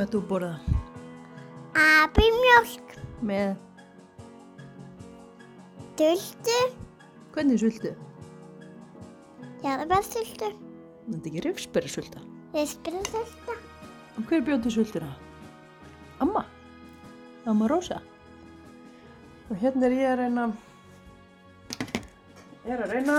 [0.00, 0.54] Hvað þú borða?
[1.76, 3.50] Abimjólk, Með,
[6.00, 6.54] dultu,
[7.34, 7.90] hvernig sultu?
[9.60, 10.48] jarðabæðsultu,
[11.04, 12.22] Þetta er ekki rifsberri sulta.
[12.54, 13.58] vispirðsultu,
[14.16, 15.12] Og hver bjóti sultuna?
[16.18, 16.46] Amma.
[17.44, 18.00] Amma Rósa.
[19.50, 20.46] Og hérna er ég að reyna,
[22.64, 23.18] ég er að reyna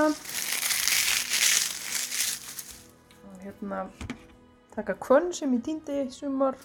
[3.29, 3.85] og hérna
[4.75, 6.55] taka kvönn sem ég týndi sumar.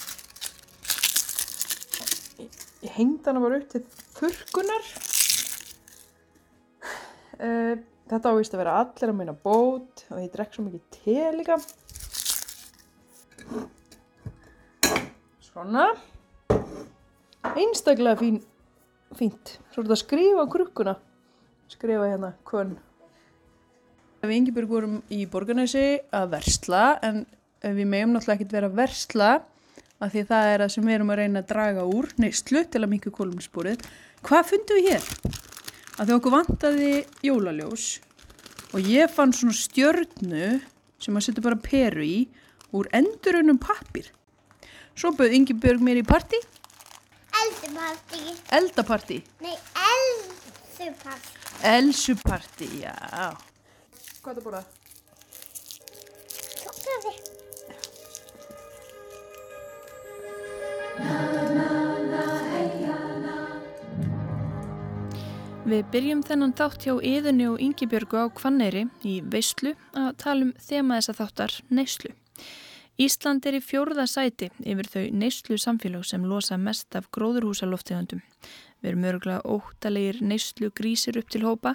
[2.38, 2.50] Ég,
[2.94, 3.82] hengdi hana bara upp til
[4.16, 4.90] þurrkunar.
[7.36, 7.74] Uh,
[8.08, 11.58] þetta ávist að vera allir að meina bót og ég drekk svo mikið te líka.
[15.48, 15.90] Svona.
[17.56, 18.42] Einstaklega fín,
[19.16, 19.56] fínt.
[19.70, 20.96] Svo er þetta að skrifa krukkuna.
[21.72, 22.76] Skrifa hérna kvönn.
[24.26, 27.24] Við Ingeborg vorum í Borgarnesi að versla en
[27.74, 29.30] við megum náttúrulega ekkert vera að versla
[29.96, 32.82] af því það er það sem við erum að reyna að draga úr neyslu til
[32.82, 33.84] að minka kólumspúrið.
[34.26, 35.08] Hvað fundum við hér?
[35.96, 36.90] Að því okkur vantaði
[37.24, 37.86] jólaljós
[38.76, 40.50] og ég fann svona stjörnu
[41.00, 42.18] sem að setja bara peru í
[42.76, 44.12] úr endurunum pappir.
[44.96, 46.38] Svo bauð Ingebjörg mér í partí,
[47.36, 48.22] elduparti,
[48.56, 49.52] eldapartí, nei,
[49.90, 51.36] elduparti,
[51.68, 52.96] elsupartí, já.
[54.24, 54.64] Hvað er það bara?
[56.66, 57.35] tókaði,
[65.66, 70.52] Við byrjum þennan þátt hjá Íðunni og Yngibjörgu á Kvanneyri í Veislu að tala um
[70.62, 72.12] þema þessa þáttar neyslu.
[73.02, 78.22] Ísland er í fjórða sæti yfir þau neyslu samfélag sem losa mest af gróðurhúsaloftegundum.
[78.78, 81.74] Við erum örgulega óttalegir neyslu grísir upp til hópa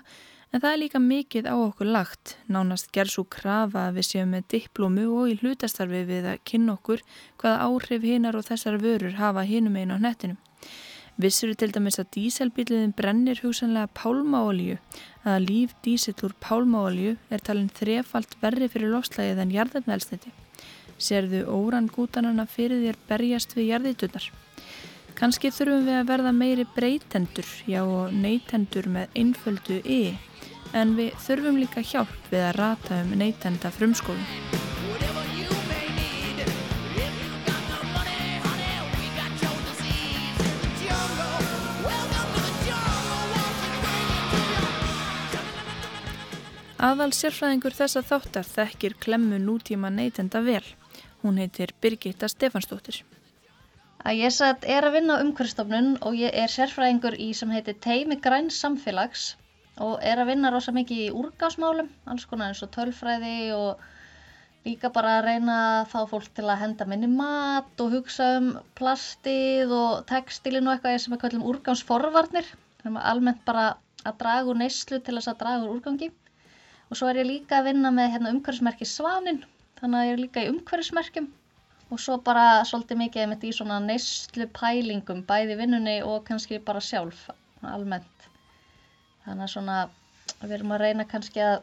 [0.51, 2.35] en það er líka mikið á okkur lagt.
[2.51, 6.75] Nánast gerð svo krafa að við séum með diplómu og í hlutastarfi við að kynna
[6.75, 7.03] okkur
[7.41, 10.37] hvaða áhrif hinar og þessar vörur hafa hinum einu á nettinu.
[11.21, 14.77] Vissuru til dæmis að díselbíliðin brennir hugsanlega pálmaolju
[15.27, 20.31] að líf dísill úr pálmaolju er talin þrefalt verri fyrir lofslægið en jarðefnælsniti.
[20.97, 24.31] Serðu órangútanana fyrir þér berjast við jarðitunar.
[25.17, 30.15] Kanski þurfum við að verða meiri breytendur, já og neytendur með einföldu y,
[30.73, 34.59] en við þurfum líka hjálp við að rata um neytenda frumskóðum.
[46.81, 50.63] Aðal sérfræðingur þessa þáttar þekkir klemmu nútíma neytenda vel.
[51.21, 53.03] Hún heitir Birgitta Stefansdóttir.
[54.01, 57.77] að ég satt er að vinna á umhverfstofnun og ég er sérfræðingur í sem heitir
[57.77, 59.35] Teimi Græns Samfélags
[59.79, 63.83] og er að vinna rosa mikið í úrgásmálum, alls konar eins og tölfræði og
[64.65, 65.57] líka bara að reyna
[65.89, 70.99] fá fólk til að henda minni mat og hugsa um plastið og textilin og eitthvað
[71.01, 72.51] sem við kallum úrgámsforvarnir,
[72.83, 73.65] þannig að almennt bara
[74.05, 76.11] að draga úr neyslu til þess að draga úr úrgangi.
[76.91, 79.43] Og svo er ég líka að vinna með hérna, umhverfismerki Svanin,
[79.79, 81.29] þannig að ég er líka í umhverfismerkjum.
[81.91, 86.83] Og svo bara svolítið mikið einmitt í svona neyslu pælingum bæði vinnunni og kannski bara
[86.83, 87.29] sjálf
[87.67, 88.20] almennt
[89.31, 89.77] þannig að svona
[90.41, 91.57] við erum að reyna kannski að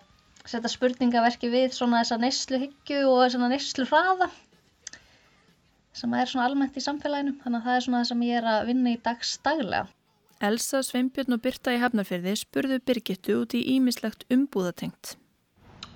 [0.48, 4.30] setja spurningaverki við svona þessa neyslu hyggju og þessa neyslu hraða
[5.98, 8.50] sem er svona almennt í samfélaginu þannig að það er svona það sem ég er
[8.54, 9.86] að vinna í dagstaglega
[10.38, 15.16] Elsa, Sveinbjörn og Birta í Hafnarfyrði spurðu Birgittu út í ímislegt umbúðatengt.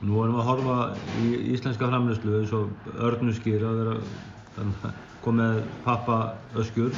[0.03, 0.78] Nú erum við að horfa
[1.22, 6.16] í íslenska framleyslu eins og örnuskýr að vera komið pappa
[6.59, 6.91] öskjur.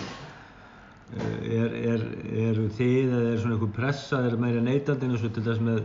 [1.15, 2.01] Er, er,
[2.49, 5.85] er þið eða er svona einhver pressa, er meira neytandi eins og til þess með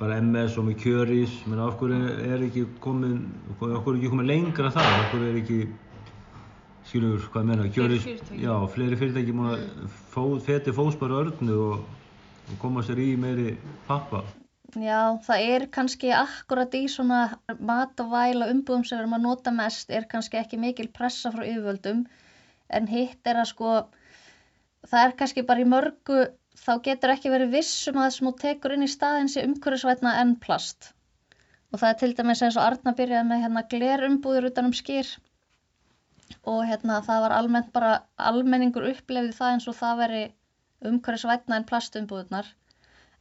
[0.00, 3.14] bara MS og með kjörís, menn af hverju er ekki komið,
[3.54, 5.58] af hverju er ekki komið lengra þar, af hverju er ekki,
[6.90, 8.06] skilur hvað ég meina, kjörís,
[8.42, 11.88] já, fleiri fyrirtæki múin að fó, feti fóspar örnu og,
[12.48, 13.54] og koma sér í meiri
[13.88, 14.24] pappa.
[14.72, 17.22] Já, það er kannski akkurat í svona
[17.60, 22.06] matvæla umbúðum sem við erum að nota mest er kannski ekki mikil pressa frá yfirvöldum
[22.72, 23.74] en hitt er að sko
[24.90, 26.22] það er kannski bara í mörgu
[26.62, 30.14] þá getur ekki verið vissum að það sem þú tekur inn í staðin sé umhverfisvætna
[30.22, 30.90] en plast.
[31.72, 35.12] Og það er til dæmis eins og Arna byrjaði með hérna glerumbúður utan um skýr
[36.52, 37.92] og hérna það var almennt bara
[38.30, 40.22] almenningur upplefði það eins og það veri
[40.90, 42.48] umhverfisvætna en plastumbúðunar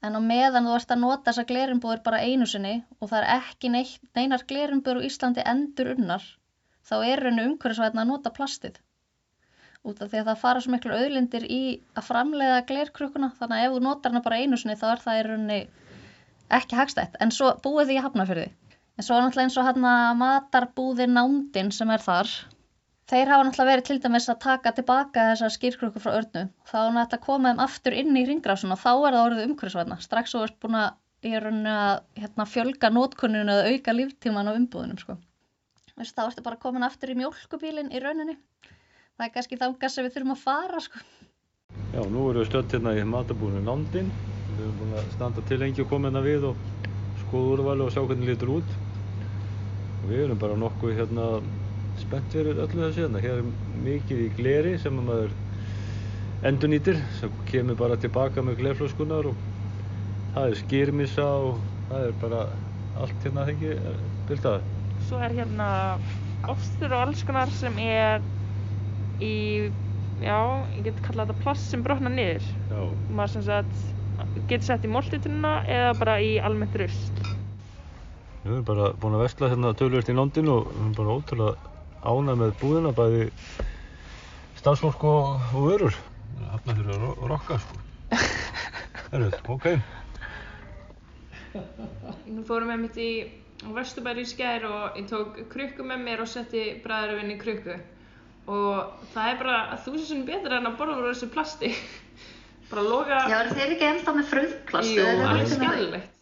[0.07, 3.27] en á meðan þú ert að nota þessa glerumbúður bara einu sinni og það er
[3.37, 6.23] ekki neitt, neinar glerumbúður á Íslandi endur unnar
[6.89, 8.79] þá er rauninu umhverfisvætna að nota plastið
[9.87, 11.61] út af því að það fara svo miklu auðlindir í
[11.97, 15.19] að framleiða glerkrukuna þannig að ef þú notar hana bara einu sinni þá er það
[15.19, 15.59] í rauninni
[16.59, 19.69] ekki hagstætt en svo búið því að hafna fyrir því en svo náttúrulega eins og
[19.69, 22.33] hann að matarbúði nándin sem er þar
[23.11, 26.43] þeir hafa náttúrulega verið til dæmis að taka tilbaka þessar skýrkrukkur frá örnu.
[26.69, 29.47] Þá er náttúrulega að koma þeim aftur inn í ringrásun og þá er það orðið
[29.47, 29.97] umhverfisvæna.
[30.05, 30.93] Strax og er búin að,
[31.27, 35.17] ég er að hérna, fjölga nótkunninu eða auka líftíman á umbúðunum sko.
[36.01, 38.37] Þá ertu bara komin aftur í mjölkubílinn í rauninni.
[39.21, 40.99] Það er kannski þangast sem við þurfum að fara sko.
[41.93, 44.07] Já, nú erum við stödd hérna í matabúinu Nándin.
[44.47, 46.63] Við erum búin að standa til lengi og koma hérna við og
[47.21, 48.73] skoða úrvali og sjá hvernig lítur út.
[49.99, 51.27] Og við erum bara nokkuð hérna
[52.01, 53.21] spennt fyrir öllu þessu hérna.
[53.21, 53.53] Hér er
[53.85, 55.37] mikið í gleri sem maður
[56.41, 59.37] endurnýtir, sem kemur bara tilbaka með glerflöskunar og
[60.33, 62.43] það er skýrmissa og það er bara
[62.97, 63.77] allt hérna þengi
[64.33, 64.65] byrtaði.
[65.05, 65.71] Svo er hérna
[66.49, 68.23] ofstur og alls konar sem er
[69.23, 69.71] í,
[70.21, 70.37] já,
[70.75, 72.45] ég get kallað þetta plast sem brotnar niður.
[72.71, 72.81] Já.
[73.09, 73.81] Maður sem sagt
[74.49, 77.21] getur sett í moltitununa eða bara í almennt rust.
[78.41, 81.71] Við erum bara búin að vesla hérna tölvöld í London og við erum bara ótrúlega
[82.01, 83.27] ánað með búðina, bæði
[84.57, 85.99] stafsfólk og, og vörur.
[86.51, 87.81] Hafna fyrir að ro rokka, sko.
[89.11, 89.67] Herruð, ok.
[92.31, 93.11] Nú fórum við mitt í
[93.75, 97.75] Vesturbæri í skær og ég tók krukku með mér og setti bræðaröfinn í krukku.
[98.51, 101.69] Og það er bara að þú sé svona betur en að borða úr þessu plasti.
[102.71, 103.19] bara loka...
[103.31, 104.95] Já, eru þeir ekki ennþá með fröðplast?
[104.95, 106.17] Jú, alveg skellilegt.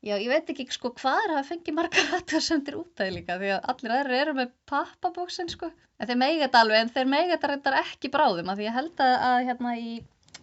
[0.00, 3.36] Já, ég veit ekki sko hvað er að fengi margar aðtöðsendir út af því líka
[3.40, 5.68] því að allir aðrir eru með pappabóksin sko.
[6.00, 8.76] En þeir meiga þetta alveg en þeir meiga þetta reyndar ekki bráðum af því ég
[8.78, 9.90] held að, að hérna í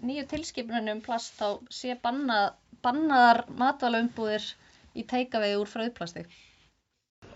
[0.06, 2.38] nýju tilskipunum um plast þá sé banna,
[2.86, 4.46] bannaðar matvælaumbúðir
[4.94, 6.28] í teikavegi úr fröðplasti.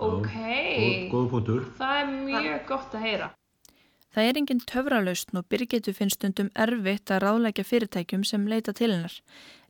[0.01, 0.29] Ok,
[1.77, 3.33] það er mjög gott að heyra.
[4.11, 8.89] Það er enginn töfralaust og Birgitu finnst stundum erfitt að ráðleggja fyrirtækjum sem leita til
[8.91, 9.13] hennar.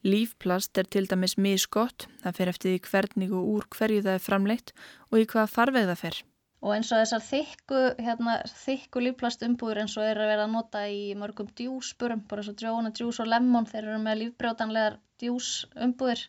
[0.01, 4.23] Lífplast er til dæmis misgott, það fer eftir því hvernig og úr hverju það er
[4.25, 4.73] framleitt
[5.11, 6.17] og í hvaða farveg það fer.
[6.61, 8.33] Og eins og þessar þykku, hérna,
[8.63, 12.89] þykku lífplastumbúður eins og er að vera að nota í mörgum djúsburum, bara svo Jóna
[12.97, 16.25] djús og Lemon, þeir eru með lífbrjótanlegar djúsumbúður,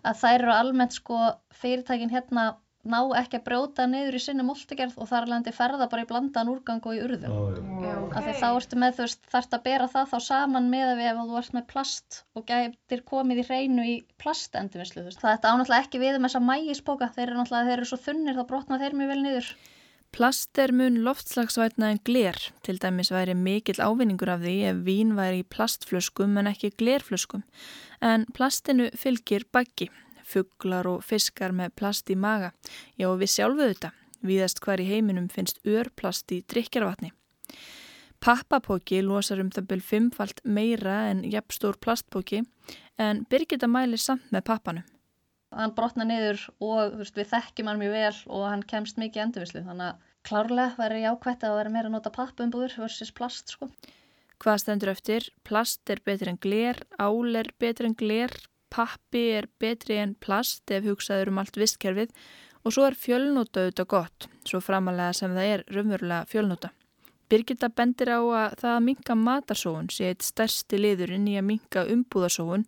[0.00, 1.20] að þær eru almennt sko
[1.60, 2.54] fyrirtækin hérna
[2.90, 6.52] ná ekki að brjóta niður í sinni moltegerð og þar alveg ferða bara í blandan
[6.52, 7.36] úrgang og í urðum.
[7.84, 8.16] Já, Ok.
[8.16, 11.00] Af því þá ertu með, þú veist, þarft að bera það þá saman með að
[11.00, 13.96] við ef þú ert með plast og gætir komið í hreinu í
[15.08, 15.20] veist.
[15.20, 18.38] Það þetta ánáttúrulega ekki við um þessa mægisbóka, þeir eru náttúrulega, þeir eru svo þunnir,
[18.38, 19.50] þá brotna þeir mjög vel niður.
[20.08, 25.12] Plast er mun loftslagsvætna en gler, til dæmis væri mikill ávinningur af því ef vín
[25.18, 27.44] væri í plastflöskum en ekki glerflöskum.
[28.00, 29.90] En plastinu fylgir baggi,
[30.28, 32.52] fugglar og fiskar með plast í maga.
[33.00, 33.92] Já, við sjálfuðu þetta.
[34.28, 37.12] Víðast hvar í heiminum finnst örplast í drikjarvatni.
[38.18, 42.42] Pappapóki losar um það byrj fimmfalt meira en jafnstór plastpóki
[42.98, 44.86] en Birgitta mælir samt með pappanum.
[45.54, 49.24] Hann brotna niður og veist, við þekkjum hann mjög vel og hann kemst mikið í
[49.24, 49.62] endurvinnslu.
[49.68, 53.70] Þannig að klárlega væri jákvætt að vera meira að nota pappumbúður versus plast, sko.
[54.42, 55.30] Hvað stendur eftir?
[55.46, 58.34] Plast er betri en gler, ál er betri en gler,
[58.70, 62.12] pappi er betri en plast ef hugsaður um allt vistkerfið
[62.64, 66.72] og svo er fjölnóta auðvitað gott, svo framalega sem það er raunverulega fjölnóta.
[67.28, 71.84] Birgitta bendir á að það að minka matarsóun sé eitt stærsti liðurinn í að minka
[71.92, 72.64] umbúðarsóun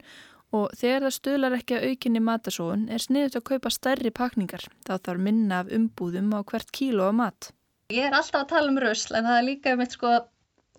[0.56, 4.92] og þegar það stöðlar ekki að aukinni matarsóun er sniðut að kaupa stærri pakningar, þá
[4.98, 7.50] þarf minna af umbúðum á hvert kíló af mat.
[7.90, 10.12] Ég er alltaf að tala um rusl en það er líka um eitt sko,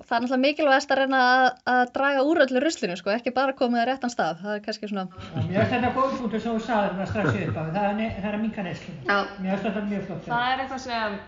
[0.08, 3.56] það er náttúrulega mikilvægast að reyna að, að draga úr öllu ruslinu sko, ekki bara
[3.58, 4.40] komið að réttan stað.
[4.44, 5.06] Það er kannski svona,
[5.36, 8.14] Mér finnst þetta góð punktur sem þú sagði hérna strax í upphafi, það er, ne-
[8.18, 8.96] það er að minka neyslu.
[9.08, 10.26] já, Mér finnst þetta mjög flott.
[10.32, 11.20] Það er eitthvað sem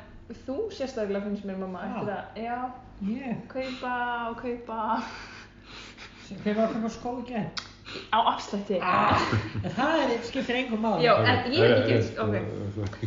[0.47, 2.57] þú sérstaklega finnst mér mamma eftir að, já,
[3.03, 3.93] Ég, kaupa
[4.29, 4.75] og kaupa
[6.43, 7.63] var að köpa skó gerð?
[8.15, 8.77] á afslætti.
[8.79, 11.03] En það er, skiptir engum máli.
[11.03, 13.03] Já, en ég er ekki ok.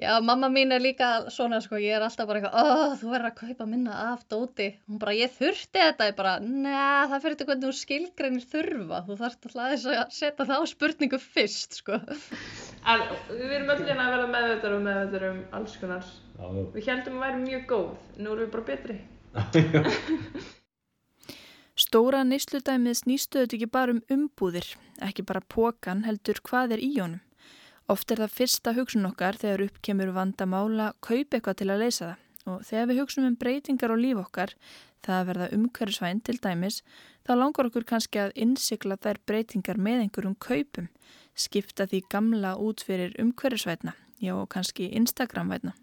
[0.00, 3.28] Já, mamma mín er líka svona sko, ég er alltaf bara eitthvað, oh, þú verður
[3.30, 4.68] að kaupa minna af dóti.
[4.88, 9.00] Hún bara, ég þurfti þetta, ég bara, neða, það fyrir þetta hvernig þú skilgreinir þurfa.
[9.06, 12.00] Þú þarft alltaf að setja þá spurningu fyrst sko.
[12.84, 16.12] En við erum öll hérna að verða meðveitar og meðveitar um alls konar.
[16.34, 16.64] Já, já.
[16.74, 19.00] Við heldum að væri mjög góð, nú erum við bara betri.
[21.84, 24.66] Stóra neysludæmið snýstu þetta ekki bara um umbúðir,
[25.02, 27.22] ekki bara pókan heldur hvað er í honum.
[27.92, 32.06] Oft er það fyrsta hugsun okkar þegar upp kemur vandamála kaup eitthvað til að leysa
[32.06, 34.50] það og þegar við hugsunum um breytingar á líf okkar,
[35.04, 36.80] það að verða umhverfisvæn til dæmis,
[37.24, 40.90] þá langar okkur kannski að innsikla þær breytingar með einhverjum kaupum,
[41.32, 45.74] skipta því gamla út fyrir umhverfisvætna, já og kannski Instagramvætna.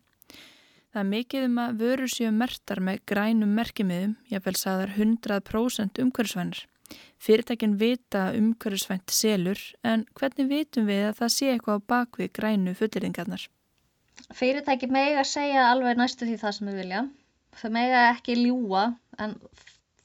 [0.91, 6.65] Það er mikið um að vörur séu mertar með grænum merkimiðum, jáfnvel sagðar 100% umhverfisvænar.
[7.21, 12.73] Fyrirtækin vita umhverfisvænt selur, en hvernig vitum við að það sé eitthvað á bakvið grænu
[12.79, 13.49] fullirðingarnar?
[14.35, 17.01] fyrirtæki mega segja alveg næstu því það sem þau vilja.
[17.59, 18.85] Þau mega ekki ljúa
[19.23, 19.35] en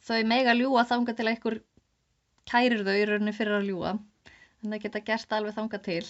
[0.07, 1.61] þau mega ljúa þanga til einhver
[2.51, 3.95] kærir þau í rauninni fyrir að ljúa.
[4.61, 6.05] Þannig að geta gert alveg þanga til.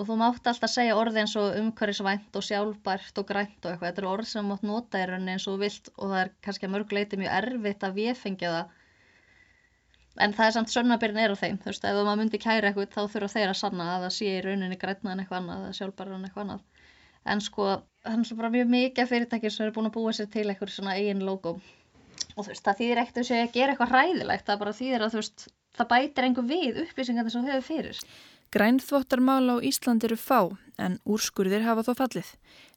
[0.00, 3.88] Og þú mátt alltaf segja orði eins og umhverfisvænt og sjálfbært og grænt og eitthvað.
[3.88, 6.32] Þetta eru orð sem þú mátt nota í rauninni eins og vilt og það er
[6.46, 8.78] kannski að mörguleiti mjög erfitt að viðfengja það.
[10.20, 11.58] En það er samt sönnabyrðin er á þeim.
[11.62, 14.28] Þú veist, ef maður myndi kæra eitthvað þá þurfa þeir að sanna að það sé
[14.28, 16.66] í rauninni grænna en eitthvað annað sjálfbæra en eitthvað annað.
[17.32, 17.68] En sko,
[18.04, 20.74] er svo bara mjög mikið af fyrirtækjum sem eru búin að búa sér til eitthvað
[20.74, 21.54] svona eigin logo.
[22.36, 25.22] Og þú veist, það þýðir ekkert að gera eitthvað hræðilegt, það bara þýðir að þú
[25.22, 25.46] veist,
[25.78, 28.02] það bætir einhver við upplýsingar sem þau hefur fyrir.
[28.52, 32.34] Grænþvottarmál á Ísland eru fá en úrskurðir hafa þó fallið.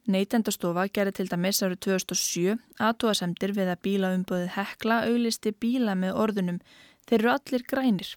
[0.08, 6.62] Neytendastofa gerði til dæmis árið 2007 aðtóasemdir við að bílaumböðið hekla auglisti bíla með orðunum
[7.10, 8.16] þeir eru allir grænir.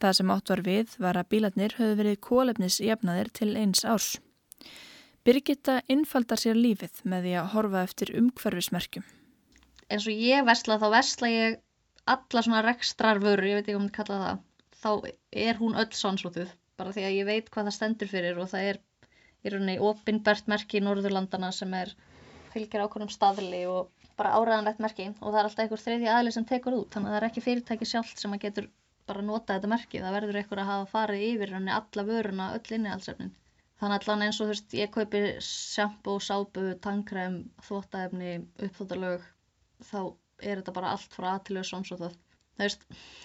[0.00, 4.10] Það sem átt var við var að bílarnir höfðu verið kólefnisjafnaðir til eins árs.
[5.24, 9.04] Birgitta innfaldar sér lífið með því að horfa eftir umhverfismerkjum.
[9.90, 11.58] eins og ég vesla þá vesla ég
[12.06, 14.38] alla svona rekstrarvörur, ég veit ekki om þið kalla það
[14.80, 14.90] þá
[15.44, 18.68] er hún öll sannsóttuð bara því að ég veit hvað það stendur fyrir og það
[18.70, 18.78] er
[19.44, 21.92] í rauninni opinbert merki í Norðurlandana sem er
[22.54, 26.46] fylgir ákveðnum staðli og bara áræðanlegt merki og það er alltaf einhver þriðja aðli sem
[26.48, 26.92] tekur út.
[26.94, 28.70] Þannig að það er ekki fyrirtæki sjálft sem að getur
[29.10, 32.76] bara nota þetta merki, það verður einhver að hafa farið yfir rauninni alla vöruna, öll
[32.76, 33.32] innihaldsefnin.
[33.80, 38.32] Þannig allan eins og þú veist ég kaupi sjampo, sápu, tannkrem þvóttaefni,
[38.66, 39.24] uppþóttalög
[39.88, 40.00] þá
[40.40, 42.12] er þetta bara allt frá aðtilu samsótað.
[42.12, 42.29] Það
[42.66, 42.84] veist,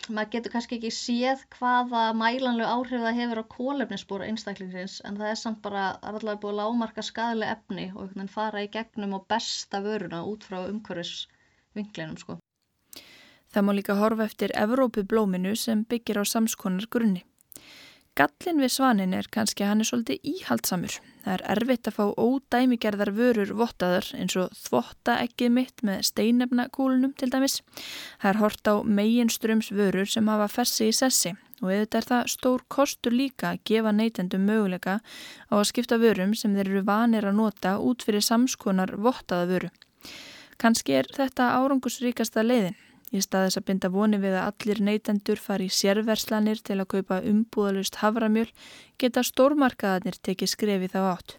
[0.09, 5.31] maður getur kannski ekki séð hvaða mælanlegu áhrif það hefur á kólefnisspor einstaklingsins en það
[5.31, 8.65] er samt bara, það er alltaf búið að lámarka skadalega efni og einhvern veginn fara
[8.65, 12.37] í gegnum og besta vöruna út frá umhverfisvinklinum sko.
[13.55, 17.23] Það má líka horfa eftir Evrópublóminu sem byggir á samskonar grunni.
[18.15, 20.97] Gallin við svanin er kannski hann er svolítið íhaldsamur.
[21.25, 27.15] Það er erfitt að fá ódæmigerðar vörur vottaðar eins og þvotta ekkið mitt með steinefnakúlunum
[27.17, 27.55] til dæmis.
[28.21, 32.31] Það er hort á meginströms vörur sem hafa fessi í sessi og auðvitað er það
[32.35, 34.99] stór kostur líka að gefa neytendum möguleika
[35.49, 39.71] á að skipta vörum sem þeir eru vanir að nota út fyrir samskonar vottaða vöru.
[40.61, 42.77] Kanski er þetta árangusríkasta leiðin.
[43.15, 46.89] Í stað þess að binda voni við að allir neytendur fari í sérverslanir til að
[46.93, 48.49] kaupa umbúðalust havramjöl
[48.99, 51.35] geta stórmarkaðarnir tekið skrefi þá átt.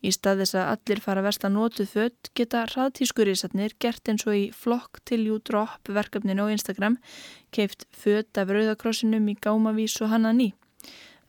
[0.00, 4.38] Í stað þess að allir fara að versla nótuð fött geta hraðtískurísatnir gert eins og
[4.38, 6.96] í flokk til jú dropp verkefninu á Instagram
[7.52, 10.54] keift fött af rauðakrossinum í gámavís og hanna ný.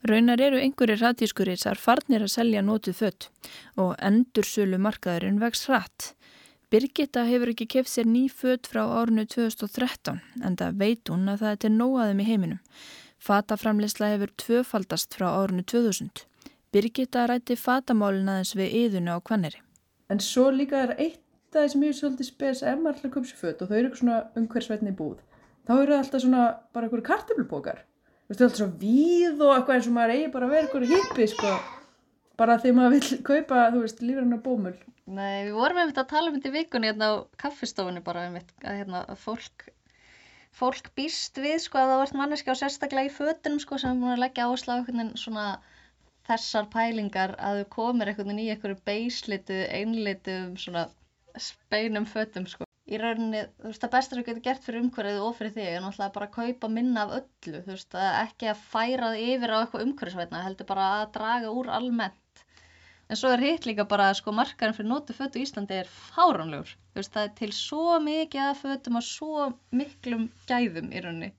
[0.07, 3.27] Raunar eru einhverjir hraðtískurísar farnir að selja nótuð fött
[3.75, 6.13] og endursölu markaðurinn vex hratt.
[6.69, 11.39] Birgitta hefur ekki keft sér ný född frá árinu 2013 en það veit hún að
[11.41, 12.59] það er til nóaðum í heiminum.
[13.25, 16.21] Fataframleysla hefur tvöfaldast frá árinu 2000.
[16.69, 19.63] Birgitta rætti fatamálin aðeins við yðuna á kvanneri.
[20.13, 21.25] En svo líka er eitt
[21.57, 24.93] ég er svolítið spes ef maður að köpa sér föt og þau eru svona umhverfsveitni
[24.93, 25.17] í búð.
[25.65, 27.81] Þá eru það alltaf svona bara eitthvað kartöflupókar.
[27.81, 30.53] Þú veist, það er alltaf svo víð og eitthvað eins og maður eigi bara að
[30.53, 31.57] vera eitthvað hippi, sko.
[32.39, 34.77] Bara því maður vil kaupa, þú veist, lífrannar bómull.
[35.09, 38.53] Nei, við vorum einmitt að tala um þetta í vikunni hérna á kaffistofunni bara einmitt,
[38.61, 39.65] að hérna fólk,
[40.55, 43.99] fólk býst við sko að það vart manneski á sérstaklega í fötunum sko sem er
[44.03, 45.47] búin að leggja áherslu á einhvern veginn svona
[46.29, 50.85] þessar pælingar að þau komir einhvern veginn í einhverju beislitu, einlitu svona
[51.41, 52.69] speinum fötum sko.
[52.89, 55.83] Í rauninni, þú veist, það besta sem getur gert fyrir umhverfið og fyrir þig er
[55.83, 59.53] náttúrulega bara að kaupa minna af öllu, þú veist, að ekki að færa þig yfir
[59.53, 62.18] á eitthvað umhverfisveitna, heldur bara að draga úr almennt
[63.09, 65.87] En svo er hitt líka bara að sko markaðin fyrir nótu fötu í Íslandi er
[65.89, 66.75] fáránlegur.
[66.93, 71.29] Þú veist það er til svo mikið að fötum og svo miklum gæðum í rauninni.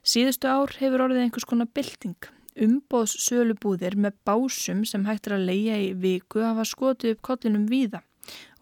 [0.00, 2.30] Síðustu ár hefur orðið einhvers konar bylting.
[2.64, 7.68] Umbóðs sölubúðir með básum sem hægt er að leia í viku hafa skotið upp kollinum
[7.68, 8.00] víða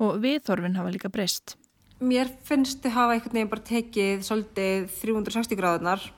[0.03, 1.55] og viðþorfin hafa líka breyst.
[2.03, 6.11] Mér finnst þið hafa einhvern veginn bara tekið svolítið 360 gráðunar.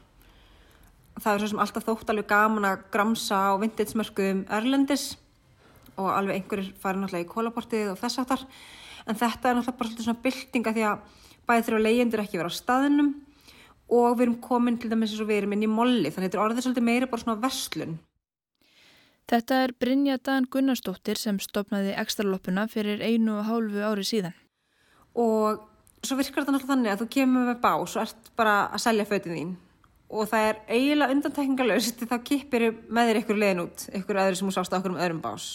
[1.21, 5.11] Það er svo sem alltaf þótt alveg gaman að gramsa á vintinsmörkuðum Erlendis
[5.99, 8.45] og alveg einhverjir fara náttúrulega í kólaportið og þess aftar
[9.07, 12.59] en þetta er náttúrulega bara svona byltinga því að bæði þurfa leyendur ekki vera á
[12.59, 13.15] staðinum
[13.89, 16.29] og við erum komin til dæmis eins og við erum inn í molli þannig að
[16.29, 17.97] þetta er orðið svolítið meira bara svona verslun.
[19.29, 24.37] Þetta er Brynja Dan Gunnarsdóttir sem stopnaði ekstraloppuna fyrir einu og hálfu ári síðan.
[25.13, 25.65] Og
[26.05, 29.09] svo virkar þetta náttúrulega þannig að þú kemur með bás og ert bara að selja
[29.09, 29.57] fötið þín
[30.09, 34.49] og það er eiginlega undantekningalöst þá kipir með þér ykkur leðin út, ykkur öðru sem
[34.49, 35.49] þú sást á okkur um öðrum bás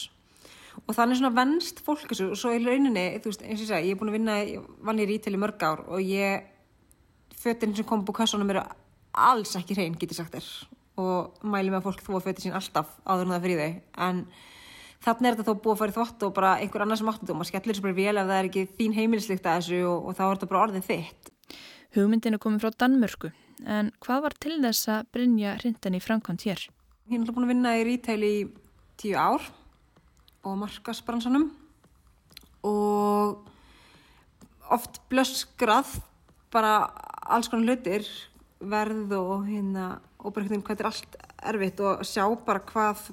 [0.82, 2.30] og þannig svona venst fólk þessu.
[2.34, 4.38] Og svo í rauninni, þú veist, eins og ég segi, ég er búin að vinna,
[4.88, 6.48] vann í rítil í mörg ár og ég,
[7.44, 8.64] fötinn sem kom búið kassunum eru
[9.14, 10.50] alls ekki hrein, get ég sagt þér.
[11.02, 13.78] Og mæli með að fólk þóa fötinn sín alltaf áður en það fyrir þau,
[14.08, 14.26] en
[15.04, 17.24] þannig er þetta þó búið að fara í þvott og bara einhver annar sem áttu
[17.24, 19.80] þetta og maður skellir sér bara vel ef það er ekki þín heimilislikt að þessu
[19.90, 21.32] og, og þá er þetta bara orðið þitt.
[21.98, 23.34] Hugmyndin er komið frá Danmörku,
[23.70, 26.64] en hvað var til þess að Brynja hrindan í framkvæmt hér?
[27.12, 28.36] Ég er búin að vinna í retail í
[29.02, 29.44] tíu ár
[30.44, 31.50] og markasbransanum
[32.64, 33.44] og
[34.74, 35.98] oft blöskrað
[36.54, 36.76] bara
[37.24, 38.08] alls konar hlutir
[38.64, 41.18] verð og hérna og bara hvað þetta er allt
[41.54, 43.10] erfitt og sjá bara hvað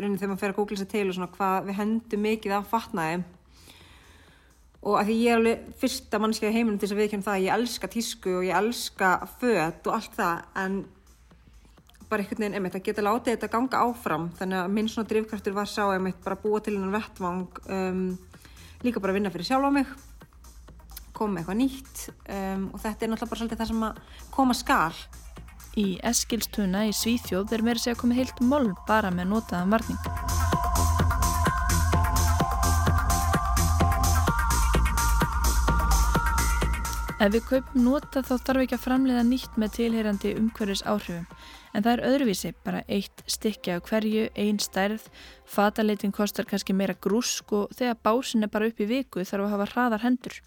[0.00, 2.70] raunin þegar maður fer að googla sér til og svona hvað við hendum mikið af
[2.70, 3.20] fatnaði.
[4.80, 7.36] Og að því ég er alveg fyrsta mannskja í heiminum til þess að viðkjöna það
[7.36, 9.10] að ég elska tísku og ég elska
[9.42, 10.78] föt og allt það en
[12.10, 14.28] bara einhvern veginn einmitt að geta látið þetta ganga áfram.
[14.38, 18.06] Þannig að minn svona drivkraftur var sá einmitt bara búa til hennan vettvang um,
[18.82, 19.98] líka bara vinna fyrir sjálf á mig
[21.20, 22.02] koma með eitthvað nýtt
[22.32, 23.98] um, og þetta er náttúrulega bara svolítið það sem að
[24.32, 25.00] koma skal.
[25.78, 30.00] Í Eskilstuna í Svíþjóð er meira segja komið heilt mól bara með notaðan varning.
[37.20, 41.26] Ef við kaupum nota þá þarf ekki að framleiða nýtt með tilheyrandi umhverfis áhrifum
[41.74, 45.06] en það er öðruvísi, bara eitt stykki af hverju, ein stærð,
[45.46, 49.54] fataleitin kostar kannski meira grúsk og þegar básin er bara upp í viku þarf að
[49.54, 50.40] hafa hraðar hendur.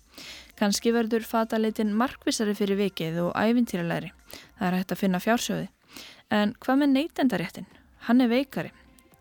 [0.59, 4.11] Kanski verður fataleitin markvisari fyrir vikið og æfintýralæri.
[4.59, 5.67] Það er hægt að finna fjársjóði.
[6.33, 7.67] En hvað með neytendaréttin?
[8.07, 8.71] Hann er veikari.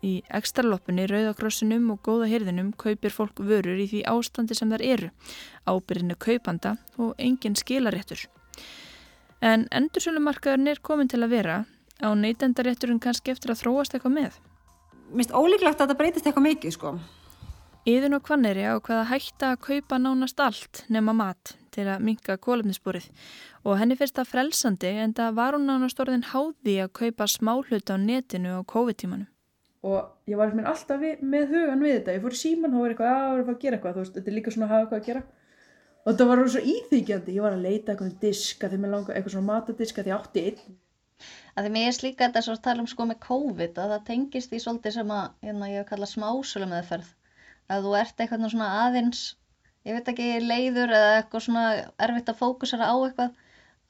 [0.03, 5.11] Í ekstraloppunni, rauðakrossinum og góða hyrðinum kaupir fólk vörur í því ástandi sem þar eru.
[5.63, 8.25] Ábyrðinu kaupanda og engin skilaréttur.
[9.43, 11.55] En endursölumarkaðurinn er komin til að vera
[12.03, 14.39] á neytendarétturinn kannski eftir að þróast eitthvað með.
[15.09, 16.93] Mér finnst ólíklegt að þetta breytist eitthvað mikið sko.
[17.83, 22.37] Íðun og Hvanneri á hvaða hætta að kaupa nánast allt nema mat til að minka
[22.39, 23.09] kólefnisbúrið
[23.67, 27.97] og henni finnst það frelsandi en það var hún nánast orðin háði að kaupa smáhluta
[27.97, 29.27] á netinu á COVID-tímanum.
[29.83, 32.79] og ég var veginn alltaf við, með hugan við þetta ég fór í síman, þá
[32.79, 34.83] var eitthvað að var að gera eitthvað þú veist, þetta er líka svona að hafa
[34.83, 35.23] eitthvað að gera
[36.03, 39.35] og þetta var svo íþýkjandi, ég var að leita eitthvað diska þegar mér langar eitthvað
[39.35, 40.77] svona matadiska því ég átti einn
[41.53, 44.07] að því mér er líka þetta svo að tala um sko með COVID að það
[44.09, 47.13] tengist því svolítið sem að hérna, ég hef kallað smásölu meðferð
[47.73, 49.23] að þú ert eitthvað svona aðeins
[49.87, 51.63] ég veit ekki leiður eða eitthvað svona
[52.07, 53.39] erfitt að fókusera á eitthvað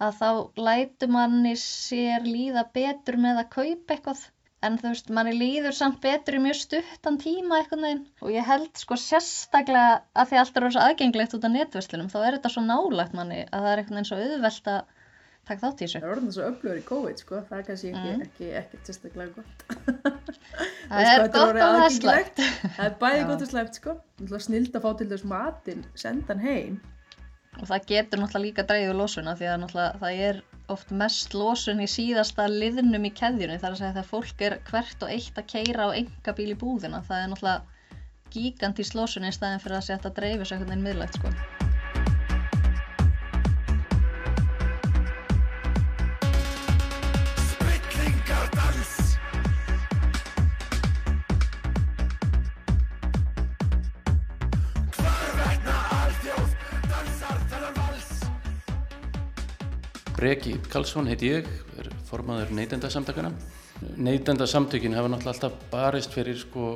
[0.04, 0.30] að þá
[0.68, 4.24] lætur manni sér líða betur með að kaupa eitthvað.
[4.64, 8.46] En þú veist, manni líður samt betur í mjög stuttan tíma eitthvað neginn og ég
[8.48, 12.64] held sko sérstaklega að því allt er aðgengilegt út af netverslunum þá er þetta svo
[12.64, 15.02] nálagt manni að það er eitthvað eins og auðvelt að
[15.48, 16.00] taka þátt í þessu.
[16.00, 18.22] Það er orðin svo öflugur í COVID sko, það er kannski ekki, Mm.
[18.28, 19.66] ekki, ekki sérstaklega gott.
[20.94, 22.40] Það er gott og það er slæmt.
[22.78, 23.94] það er bæði gott og slæmt sko.
[24.46, 26.76] Snild að fá til þess matinn senda hann heim.
[27.62, 29.66] Og það getur náttúrulega líka dreigðu losuna því að
[30.02, 30.42] það er
[30.74, 33.60] oft mest losun í síðasta liðnum í keðjunni.
[33.62, 36.60] Þar að segja þegar fólk er hvert og eitt að keira á enga bíl í
[36.64, 37.04] búðina.
[37.10, 37.62] Það er náttúrulega
[38.34, 41.63] gigantís losun í staðin fyrir að setja að dreifu
[60.24, 61.48] Breki Karlsson heiti ég,
[61.82, 63.34] er formaður neytendasamtakana.
[64.00, 66.68] Neytendasamtökin hafa náttúrulega alltaf barist fyrir sko,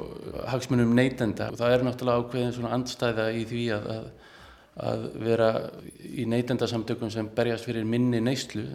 [0.51, 4.09] hagsmunum neytenda og það er náttúrulega ákveðin svona andstæða í því að, að,
[4.89, 5.47] að vera
[6.03, 8.65] í neytendasamtökum sem berjast fyrir minni neyslu.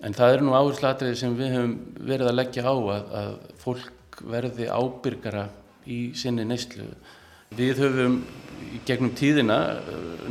[0.00, 1.74] En það er nú áherslatriði sem við höfum
[2.08, 3.34] verið að leggja á að, að
[3.66, 5.42] fólk verði ábyrgara
[5.84, 6.88] í sinni neyslu.
[7.52, 8.16] Við höfum
[8.88, 9.60] gegnum tíðina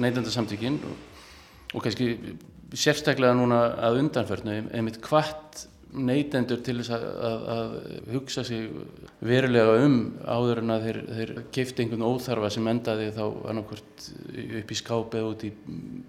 [0.01, 0.97] neytendasamtökin og,
[1.75, 2.09] og kannski
[2.73, 7.73] sérstaklega núna að undanförnu einmitt hvart neytendur til þess að, að, að
[8.15, 8.69] hugsa sig
[9.21, 14.07] verulega um áður en að þeir, þeir kefti einhvern óþarfa sem endaði þá annarkvört
[14.61, 15.51] upp í skáp eða út í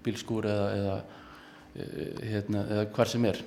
[0.05, 0.95] bílskúr eða, eða,
[2.31, 3.43] hérna, eða hvar sem er.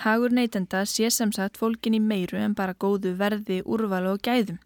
[0.00, 4.58] Hagur neytenda sé sem sagt fólkin í meiru en bara góðu verði, úrvalu og gæðum.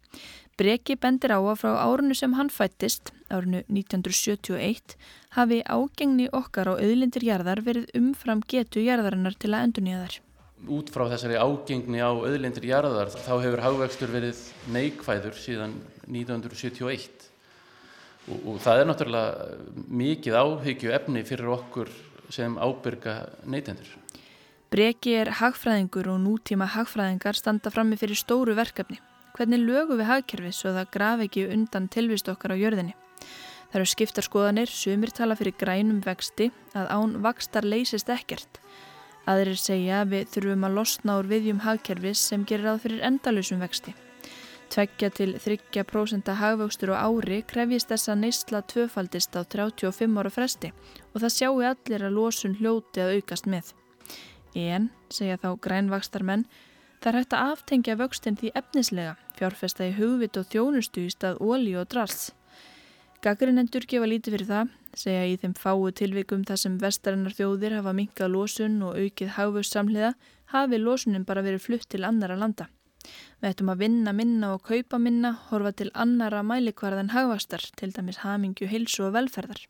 [0.59, 4.97] Breki bendir á að frá árunu sem hann fættist, árunu 1971,
[5.37, 10.19] hafi ágengni okkar á auðlindir jarðar verið umfram getu jarðarinnar til að endurnýja þær.
[10.77, 14.43] Út frá þessari ágengni á auðlindir jarðar þá hefur hagvextur verið
[14.75, 15.73] neikvæður síðan
[16.05, 17.07] 1971
[18.29, 21.89] og, og það er náttúrulega mikið áhyggju efni fyrir okkur
[22.31, 23.15] sem ábyrga
[23.49, 23.95] neytendur.
[24.71, 29.01] Breki er hagfræðingur og nútíma hagfræðingar standa frammi fyrir stóru verkefni.
[29.41, 32.91] Hvernig lögum við hagkerfi svo það graf ekki undan tilvist okkar á jörðinni?
[33.71, 38.59] Það eru skiptar skoðanir, sumir tala fyrir grænum vexti, að án vakstar leysist ekkert.
[39.25, 43.65] Aðrir segja að við þurfum að losna úr viðjum hagkerfis sem gerir ráð fyrir endalusum
[43.65, 43.95] vexti.
[44.69, 50.69] Tveggja til 3% hagvöxtur á ári krefjist þess að neysla tvöfaldist á 35 ára fresti
[51.15, 53.73] og það sjáu allir að losun hljóti að aukast með.
[54.53, 56.45] En, segja þá grænvakstarmenn,
[57.01, 61.41] það er hægt að aftengja vöxtin því efnislega, fjárfesta í hugvit og þjónustu í stað
[61.41, 62.29] ólí og drals.
[63.21, 67.93] Gagrinendur gefa lítið fyrir það, segja í þeim fáu tilvikum þar sem vestarinnar þjóðir hafa
[67.93, 70.13] minkað losun og aukið hagvöxsamliða
[70.53, 72.65] hafi losunin bara verið flutt til annara landa.
[73.41, 78.21] Við ættum að vinna minna og kaupa minna, horfa til annara mælikvarðan hagvastar, til dæmis
[78.25, 79.63] hamingju, heilsu og velferðar.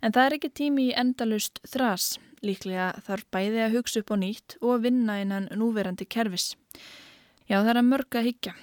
[0.00, 4.16] En það er ekki tími í endalust þrás, líklega þarf bæði að hugsa upp á
[4.22, 6.54] nýtt og vinna innan núverandi kerfis.
[7.50, 8.54] Já, það er að mörga higgja.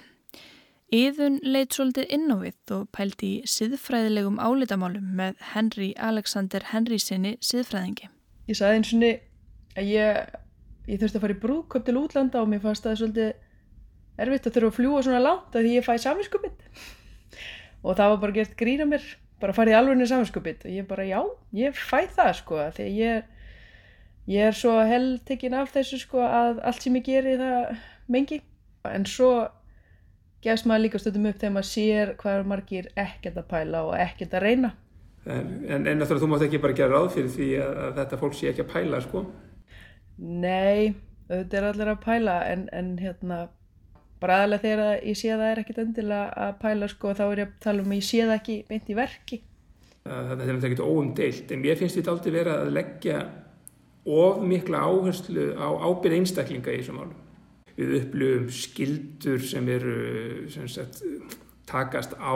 [0.88, 6.96] Íðun leitt svolítið inn á við og pælti í siðfræðilegum álitamálum með Henry Alexander Henry
[7.02, 8.08] sinni siðfræðingi.
[8.48, 10.38] Ég sagði eins og niður að ég,
[10.88, 14.56] ég þurfti að fara í brúköp til útlanda og mér fannst það svolítið erfitt að
[14.56, 16.64] þurfa að fljúa svona langt að því ég fæ saminskupið
[17.84, 19.04] og það var bara gert grína mér
[19.42, 21.20] bara farið í alvegni saminskupið og ég bara já,
[21.54, 23.28] ég fæ það sko því ég,
[24.32, 27.76] ég er svo heldtekinn af þessu sko að allt sem ég geri það
[28.08, 28.40] mengi.
[28.88, 29.30] En svo
[30.44, 34.38] gefst maður líka stundum upp þegar maður sér hvað margir ekkert að pæla og ekkert
[34.38, 34.74] að reyna
[35.28, 38.18] En, en, en náttúrulega þú mátt ekki bara gera ráð fyrir því að, að þetta
[38.22, 39.24] fólk sé ekki að pæla sko
[40.18, 40.94] Nei,
[41.28, 43.40] auðvitað er allir að pæla en, en hérna
[44.22, 47.42] bara aðalega þegar ég sé að það er ekkit endilega að pæla sko þá er
[47.42, 49.38] ég að tala um að ég sé það ekki beint í verki.
[50.08, 53.20] Þetta er náttúrulega ekkert óumdeilt en mér finnst þetta aldrei vera að leggja
[54.08, 57.16] of mikla áherslu á ábyrð einstaklinga í þessum málum.
[57.78, 59.96] Við upplöfum skildur sem eru
[60.50, 61.02] sem sagt,
[61.68, 62.34] takast á,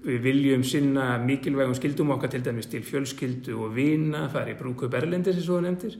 [0.00, 5.48] við viljum sinna mikilvægum skildum okkar til dæmis til fjölskyldu og vina, brúkup erlendis eins
[5.50, 5.98] og það nefndir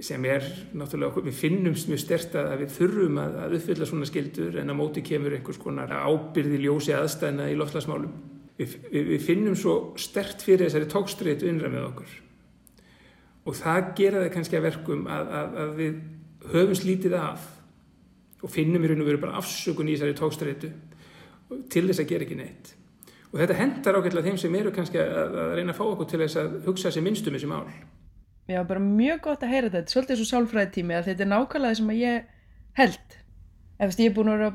[0.00, 4.56] sem er náttúrulega, við finnumst mjög stert að við þurfum að, að uppfylla svona skildur
[4.62, 8.14] en á móti kemur einhvers konar ábyrði ljósi aðstæðina í loftlagsmálum.
[8.56, 12.16] Við, við, við finnum svo stert fyrir þessari tókstreitu innra með okkur
[13.48, 15.94] og það gera það kannski að verkum að, að, að við
[16.48, 17.46] höfum slítið af
[18.40, 20.70] og finnum í raun og veru bara afsökun í þessari tókstreitu
[21.72, 22.74] til þess að gera ekki neitt.
[23.30, 26.20] Og þetta hendar ákveðlega þeim sem eru kannski að, að reyna að fá okkur til
[26.24, 27.66] þess að hugsa sér minnstum þessi mál.
[28.50, 31.70] Var bara mjög gott að heyra þetta, svolítið svo sálfræði tími að þetta er nákvæmlega
[31.70, 32.32] það sem ég
[32.80, 33.16] held.
[33.78, 34.50] Eftir ég er búin að vera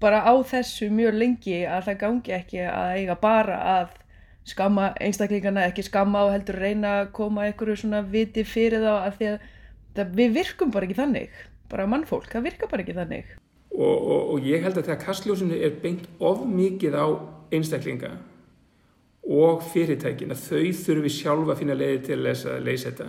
[0.00, 3.90] bara á þessu mjög lengi að það gangi ekki að eiga bara að
[4.48, 9.18] skamma einstaklingana, ekki skamma og heldur reyna að koma einhverju svona viti fyrir þá að
[9.18, 9.48] því að
[9.96, 11.38] það, við virkum bara ekki þannig,
[11.70, 13.32] bara mannfólk, það virkar bara ekki þannig.
[13.70, 17.06] Og, og, og ég held að þegar kastljósinu er beint of mikið á
[17.54, 18.16] einstaklinga
[19.30, 23.08] og fyrirtækin að þau þurfi sjálfa að finna leiði til að leysa þetta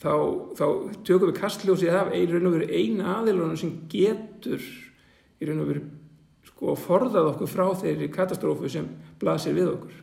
[0.00, 0.12] þá,
[0.56, 0.66] þá
[1.06, 4.62] tökum við kastljósið af eina aðilunum sem getur
[5.40, 5.84] í raun og veru
[6.48, 8.88] sko forðað okkur frá þeirri katastrófu sem
[9.20, 9.98] blasir við okkur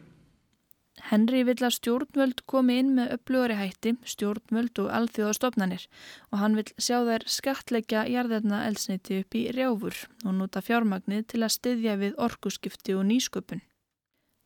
[1.07, 5.85] Henry vill að stjórnvöld komi inn með upplugari hætti, stjórnvöld og alþjóðastofnanir
[6.33, 11.43] og hann vill sjá þær skatleggja jarðarna elsneiti upp í rjáfur og nota fjármagnið til
[11.45, 13.63] að styðja við orkuskipti og nýsköpun.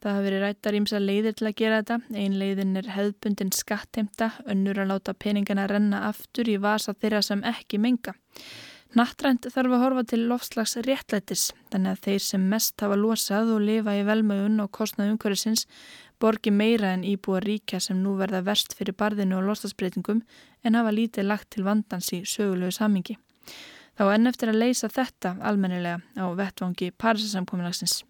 [0.02, 1.98] Það hafi verið rættar ímsa leiðir til að gera þetta.
[2.18, 7.44] Ein leiðin er hefðbundin skattheimta, önnur að láta peningana renna aftur í vasa þeirra sem
[7.46, 8.16] ekki menga.
[8.98, 13.62] Nattrænt þarf að horfa til lofslags réttlætis, þannig að þeir sem mest hafa losað og
[13.64, 15.68] lifa í velmögun og kostnað umhverfisins
[16.22, 20.22] borgi meira en íbúa ríkja sem nú verða verst fyrir barðinu og loslasbreytingum
[20.64, 23.18] en hafa lítið lagt til vandans í sögulegu samingi.
[23.98, 28.02] Þá enn eftir að leysa þetta almennilega á vettvangi Parísasamkominlagsins.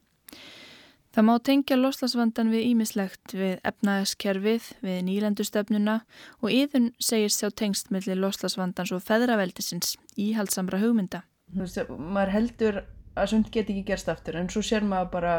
[1.12, 5.98] Það má tengja loslasvandan við ímislegt við efnaðaskerfið, við nýlendustefnuna
[6.40, 11.26] og yðun segir sjá tengst mellir loslasvandans og feðraveldisins íhaldsamra hugmynda.
[11.52, 12.80] Þú veist, maður heldur
[13.20, 15.34] að sumt get ekki gerst aftur en svo sér maður bara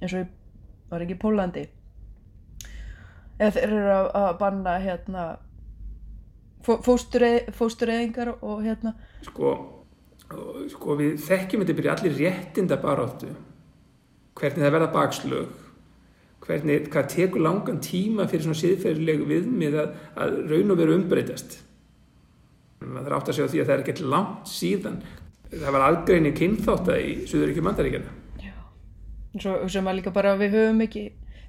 [0.00, 0.32] eins og
[0.88, 1.66] var ekki Pólandi
[3.38, 5.26] eða þeir eru að, að banna hérna
[6.66, 8.94] fóstureyðingar og hérna.
[9.24, 9.52] Sko,
[10.74, 13.30] sko við þekkjum þetta byrja allir réttinda baráttu
[14.38, 15.54] hvernig það verða bakslög.
[16.48, 21.58] Hvernig, hvað tekur langan tíma fyrir svona síðferðilegu viðmið að, að raun og veru umbreytast?
[22.78, 25.00] Maður átt að segja því að það er ekkert langt síðan.
[25.48, 28.10] Það var aðgreining kynþátt í Suðuríkjum mandaríkjana
[28.44, 28.52] Já,
[29.40, 31.04] svo sem að líka bara við höfum ekki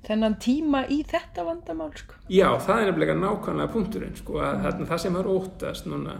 [0.08, 2.18] þennan tíma í þetta vandamál sko.
[2.32, 6.18] Já, það er nefnilega nákvæmlega punkturinn sko, að, að það sem er óttast núna,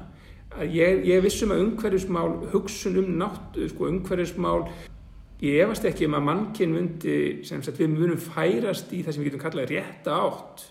[0.56, 4.66] að ég, ég vissum að umhverfismál hugsun um nátt, sko, umhverfismál
[5.46, 7.16] ég efast ekki um að mannkinn myndi
[7.48, 10.66] sem sagt við munum færast í það sem við getum kallað rétta átt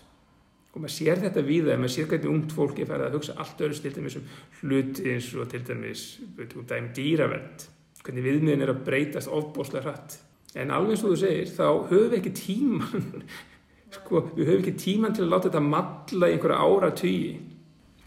[0.69, 3.63] og maður sér þetta við það, maður sér hvernig ungt fólki farið að hugsa allt
[3.65, 4.27] öðru til dæmis um
[4.59, 7.65] hluti eins og til dæmis um dæmi dýravend
[8.03, 10.19] hvernig viðmiðin er að breytast ofbóslega hratt.
[10.57, 13.23] En alveg eins og þú segir, þá höfum við ekki tíman,
[13.95, 17.33] sko, við höfum ekki tíman til að láta þetta matla í einhverja ára tugi.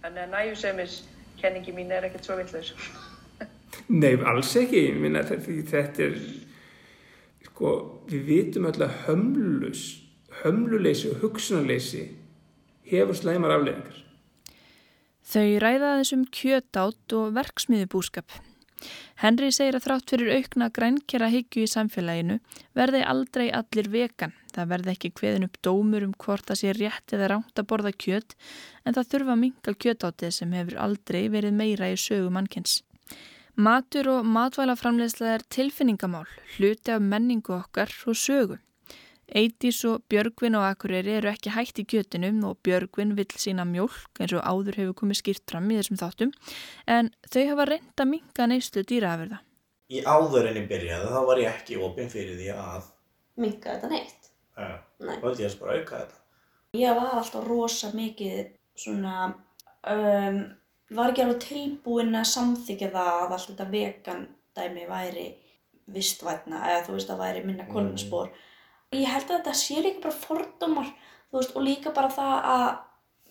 [0.03, 0.97] Þannig að næjusemis
[1.39, 2.73] kenningi mín er ekkert svo vittlaus.
[4.03, 4.89] Nei, alls ekki.
[4.99, 6.19] Minna, þetta er,
[7.47, 7.75] sko,
[8.11, 9.85] við vitum öll að hömlus,
[10.43, 12.09] hömluleysi og hugsunarleysi
[12.91, 14.01] hefur slæmar afleðingar.
[15.33, 18.35] Þau ræða þessum kjötátt og verksmiðubúskap.
[19.23, 22.39] Henry segir að þrátt fyrir aukna grænkjara hyggju í samfélaginu
[22.79, 24.33] verði aldrei allir vegan.
[24.53, 27.93] Það verði ekki hveðin upp dómur um hvort það sé rétt eða ránt að borða
[27.93, 28.35] kjöt
[28.85, 32.81] en það þurfa minga kjötáttið sem hefur aldrei verið meira í sögu mannkens.
[33.55, 38.57] Matur og matvælaframlegslega er tilfinningamál, hluti af menningu okkar og sögu.
[39.33, 44.21] Eitís og Björgvin og Akureyri eru ekki hægt í kjötinum og Björgvin vill sína mjölk
[44.21, 46.35] eins og áður hefur komið skýrt fram í þessum þáttum
[46.87, 49.41] en þau hafa reynda minga neyslu dýraafurða.
[49.93, 52.91] Í áðurinni byrjaði þá var ég ekki opinn fyrir því að
[53.41, 54.29] minga þetta neitt.
[54.57, 55.17] Nei.
[55.17, 56.19] þá vildi ég bara auka þetta.
[56.77, 59.17] Ég var alltaf rosa mikið svona,
[59.93, 60.39] um,
[60.93, 64.25] var ekki alveg tilbúin að samþykja það að allt þetta vegan
[64.57, 65.27] dæmi væri
[65.93, 68.33] vistvætna eða þú veist að væri minna kolumspor.
[68.93, 70.89] Ég held að þetta sé líka bara fordómar
[71.31, 72.67] þú veist og líka bara það að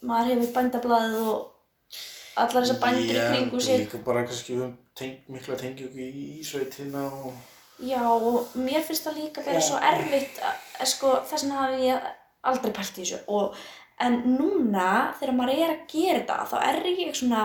[0.09, 1.99] maður hefur bændablaðið og
[2.41, 3.83] allar þessar bændur í kringu sig.
[3.85, 7.33] Líka bara kannski við teng, mikla tengjum í sveitina og
[7.81, 12.09] Já og mér finnst það líka vera svo erfitt að, sko þess vegna hafi ég
[12.51, 13.55] aldrei pælt í þessu og
[14.01, 17.41] en núna þegar maður er að gera þetta þá er ég svona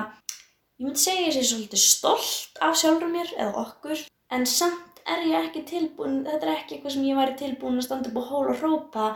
[0.77, 4.05] ég myndi segja ég sé svolítið stolt af sjálfur mér eða okkur
[4.37, 7.87] en samt er ég ekki tilbúin þetta er ekki eitthvað sem ég væri tilbúin að
[7.87, 9.07] standa upp á hól og hrópa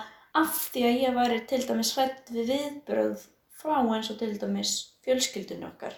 [0.40, 3.26] af því að ég væri til dæmis hrætt við viðbröð
[3.60, 4.74] frá eins og til dæmis
[5.04, 5.96] fjölskyldunni okkar.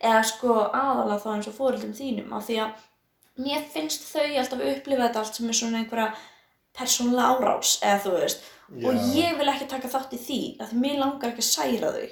[0.00, 2.82] Eða sko aðalega þá eins og fóröldum þínum af því að
[3.44, 6.10] mér finnst þau alltaf upplifa þetta allt sem er svona einhverja
[6.74, 8.44] persónulega árás eða þú veist.
[8.74, 9.06] Og Já.
[9.20, 12.06] ég vil ekki taka þátt í því af því mér langar ekki að særa þau.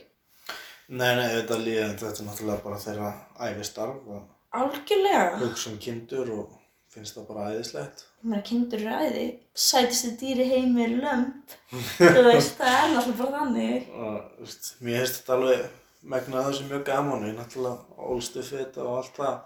[0.92, 3.12] Nei, nei, þetta er líðan, þetta er náttúrulega bara þeirra
[3.48, 5.38] æfistarf og algjörlega.
[5.40, 6.58] hugsa um kindur og
[6.92, 8.02] finnst það bara æðislegt.
[8.22, 9.26] mér er kindur ræði
[9.66, 11.56] sætistu dýri heimi er lömp
[11.98, 15.66] þú veist það er náttúrulega bara þannig Og, veist, mér finnst þetta alveg
[16.14, 19.36] megnað þessu mjög gaman ég náttúrulega ólstu fyrir og allt það.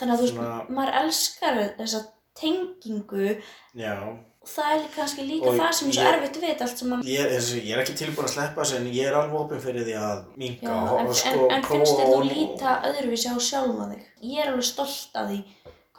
[0.00, 2.02] þannig að þú veist Svona- maður elskar þessa
[2.40, 3.30] tengingu
[3.76, 3.94] Já,
[4.40, 6.88] og það er kannski líka Og það sem er svo erfitt við þetta allt sem
[6.92, 9.84] mann ég, ég er ekki tilbúin að sleppa þessu en ég er alveg opinn fyrir
[9.88, 13.36] því að minka Já, og, og en, sko en finnst þér þú líta öðruvísi á
[13.50, 14.06] sjálfa þig?
[14.30, 15.38] Ég er alveg stolt af því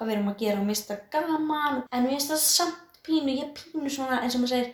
[0.02, 3.00] hvað við erum að gera og mér finnst það gaman en mér finnst það samt
[3.06, 4.72] pínu, ég er pínu svona eins og maður segir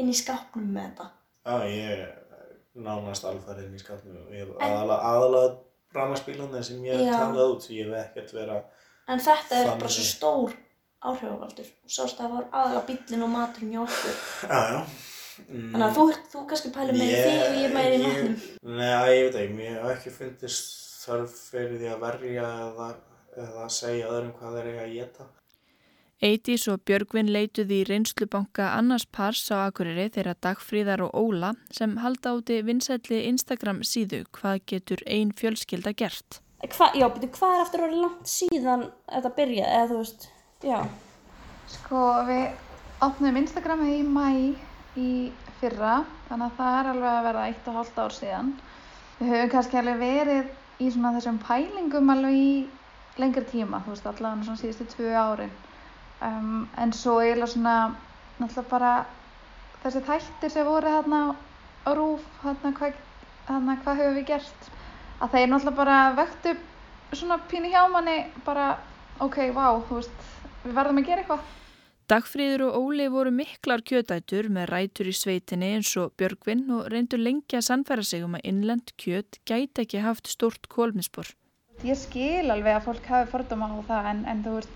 [0.00, 1.06] inn í skápnum með þetta.
[1.44, 2.06] Já, ég er
[2.80, 5.58] nánast alfarið inn í skapnum og ég En- aðalega,
[5.94, 7.12] rafmagnspílarnir sem ég Já.
[7.18, 8.58] talað út ég hef ekkert vera
[9.10, 10.52] En þetta er bara svo stór
[11.02, 14.18] áhrifavaldur og sást að það var aðalega bíllinn og maturinn hjá okkur.
[14.46, 14.82] Já, já.
[15.48, 18.34] Mm, Þannig að þú, þú kannski pælir meira í því og ég meira í matnum.
[18.76, 20.66] Nei, ég veit ekki, mér hef ekki fundist
[21.00, 22.88] þörf fyrir því að verja eða,
[23.36, 25.26] eða segja öðrum hvað þeir eiga að geta.
[26.20, 31.94] Eitís og Björgvin leituði í reynslubanka annars pars á Akureyri þeirra Dagfríðar og Óla sem
[32.02, 36.42] halda úti vinsætli Instagram síðu hvað getur ein fjölskylda gert.
[36.60, 40.26] Hva, já, betur, hvað er aftur orðið langt síðan þetta byrjaði, eða þú veist,
[40.60, 40.80] já.
[41.72, 42.44] Sko við
[43.06, 44.26] opnum Instagramið í mæ
[45.00, 45.10] í
[45.62, 45.94] fyrra
[46.28, 48.52] þannig að það er alveg að verða eitt og hálft ár síðan.
[49.22, 52.52] Við höfum kannski alveg verið í svona þessum pælingum alveg í
[53.20, 55.52] lengri tíma, þú veist, allavega svona síðustu tvö árin.
[56.20, 57.76] Um, en svo eiginlega svona,
[58.40, 58.92] náttúrulega bara
[59.84, 61.20] þessi þættir sem voru hérna
[61.88, 62.98] á rúf, hérna hvað,
[63.48, 64.68] hérna hvað höfum við gert,
[65.20, 66.56] að þeir náttúrulega bara vektu
[67.12, 68.74] svona pínu hjá manni, bara
[69.24, 70.28] ok, vá, þú veist,
[70.64, 71.48] við verðum að gera eitthvað.
[72.10, 77.20] Dagfríður og Óli voru miklar kjötætur með rætur í sveitinni eins og Björgvin og reyndu
[77.20, 81.30] lengi að sannfæra sig um að innlend kjöt gæti ekki haft stórt kólmispor.
[81.80, 84.72] Ég skil alveg að fólk hafi fordóma á það en, en þú veist,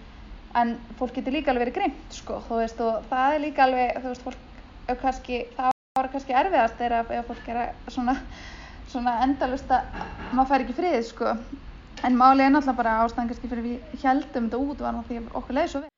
[0.57, 3.99] en fólk getur líka alveg verið grimt sko, þú veist, og það er líka alveg,
[4.01, 8.17] þú veist, fólk kannski, það var kannski erfiðast er að fólk er að svona,
[8.89, 10.01] svona endalust að
[10.33, 11.35] maður fær ekki frið sko,
[12.09, 15.61] en málið er náttúrulega bara ástæðan kannski fyrir við heldum þetta út var náttúrulega okkur
[15.61, 15.94] leiði svo vel.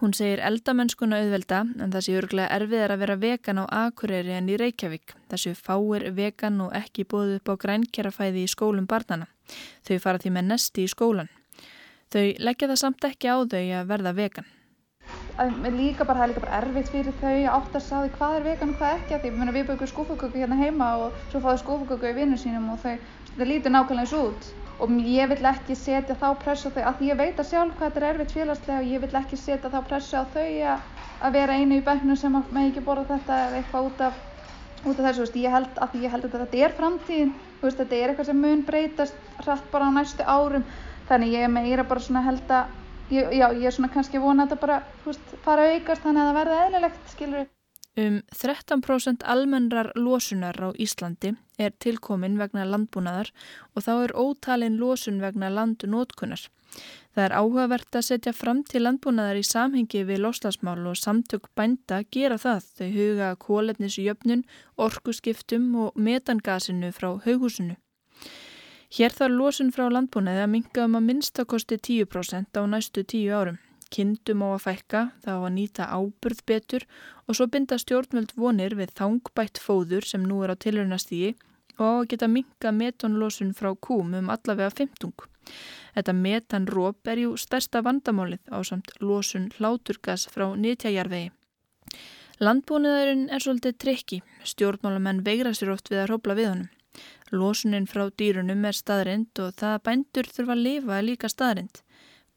[0.00, 4.46] Hún segir eldamennskuna auðvelda en það sé örglega erfiðar að vera vegan á Akureyri en
[4.48, 5.12] í Reykjavík.
[5.28, 9.26] Þessu fáir vegan og ekki bóðu upp á grænkerafæði í skólum barnana.
[9.84, 11.28] Þau fara því með nesti í skólan.
[12.08, 14.48] Þau leggja það samt ekki á þau að verða vegan.
[15.36, 18.42] að líka bara, það er líka bara erfitt fyrir þau að átt að hvað er
[18.48, 22.08] vegan og hvað ekki því mena, við byggum skúfuköku hérna heima og svo fáðu skúfuköku
[22.08, 22.96] í vinnum sínum og þau,
[23.36, 26.96] það lítur nákvæmlega eins út og ég vil ekki setja þá pressu á þau, af
[26.98, 29.70] því ég veit að sjálf hvað þetta er erfitt félagslega og ég vil ekki setja
[29.74, 33.60] þá pressu á þau að, vera einu í bæknum sem með ekki borða þetta eða
[33.60, 34.22] eitthvað út af,
[34.86, 38.00] út af þessu, veist, ég held að ég held að þetta er framtíðin, veist, þetta
[38.00, 40.66] er eitthvað sem mun breytast hratt bara á næstu árum,
[41.12, 42.74] þannig ég er meira bara svona held að,
[43.12, 46.24] ég, já, ég er svona kannski vona að þetta bara, veist, fara að aukast þannig
[46.24, 47.50] að það verði eðlilegt, skilur.
[47.98, 53.32] Um 13% almennrar losunar á Íslandi er tilkomin vegna landbúnaðar
[53.74, 56.44] og þá er ótalin losun vegna landunótkunar.
[57.10, 62.04] Það er áhugavert að setja fram til landbúnaðar í samhengi við loslasmál og samtök bænda
[62.14, 62.68] gera það.
[62.78, 64.44] Þau huga kólefnisjöfnun,
[64.78, 67.74] orkuskiptum og metangasinu frá haughúsinu.
[68.94, 73.58] Hér þarf losun frá landbúnaði að minga um að minnstakosti 10% á næstu 10 árum
[73.94, 76.86] kindum á að fækka, þá að nýta áburð betur
[77.26, 81.34] og svo binda stjórnvöld vonir við þangbætt fóður sem nú er á tilhörnastígi
[81.80, 85.12] og að geta minka metanlósun frá kúm um allavega 15.
[85.96, 91.32] Þetta metanróp er jú stærsta vandamálið á samt lósun hláturgas frá nýtjajarvegi.
[92.40, 96.70] Landbúniðarinn er svolítið trikki, stjórnmálamenn veigra sér oft við að hrópla við honum.
[97.36, 101.82] Lósunin frá dýrunum er staðrind og það að bændur þurfa að lifa líka staðrind.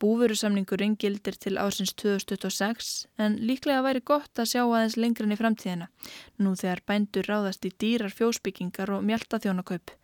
[0.03, 2.87] Búverusamningurinn gildir til ásins 2026
[3.23, 5.87] en líklega væri gott að sjá aðeins lengrin í framtíðina
[6.43, 9.95] nú þegar bændur ráðast í dýrar fjósbyggingar og mjölda þjónakaup.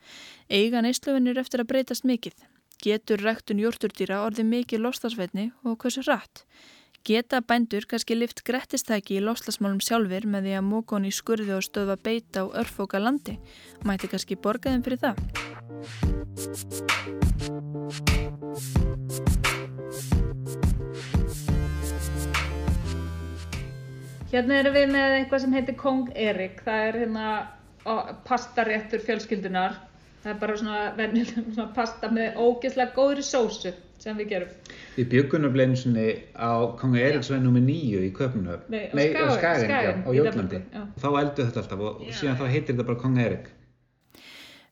[0.47, 2.37] Eiga neysluvinnir eftir að breytast mikið.
[2.79, 6.45] Getur ræktun jórturdýra orði mikið loslasveitni og hversu rætt?
[7.03, 11.63] Geta bændur kannski lift grettistæki í loslasmálum sjálfur með því að mókon í skurði og
[11.67, 13.35] stöða beita á örfóka landi?
[13.83, 15.17] Mæti kannski borgaðin fyrir það?
[24.29, 26.59] Hérna erum við með eitthvað sem heitir Kong Erik.
[26.61, 27.27] Það er hérna
[28.27, 29.77] pastaréttur fjölskyldunar.
[30.21, 30.81] Það er bara svona,
[31.55, 34.51] svona pasta með ógeðslega góðri sósu sem við gerum.
[34.95, 36.03] Við bjökunum bleinu svona
[36.37, 37.63] á Kong Eriks veginn nr.
[37.65, 38.67] 9 í Köpunhöf.
[38.69, 38.85] Nei,
[39.17, 40.59] á Skagin, Skagin á Jólandi.
[41.01, 42.13] Þá eldu þetta alltaf og já.
[42.19, 43.47] síðan þá heitir þetta bara Kong Erik.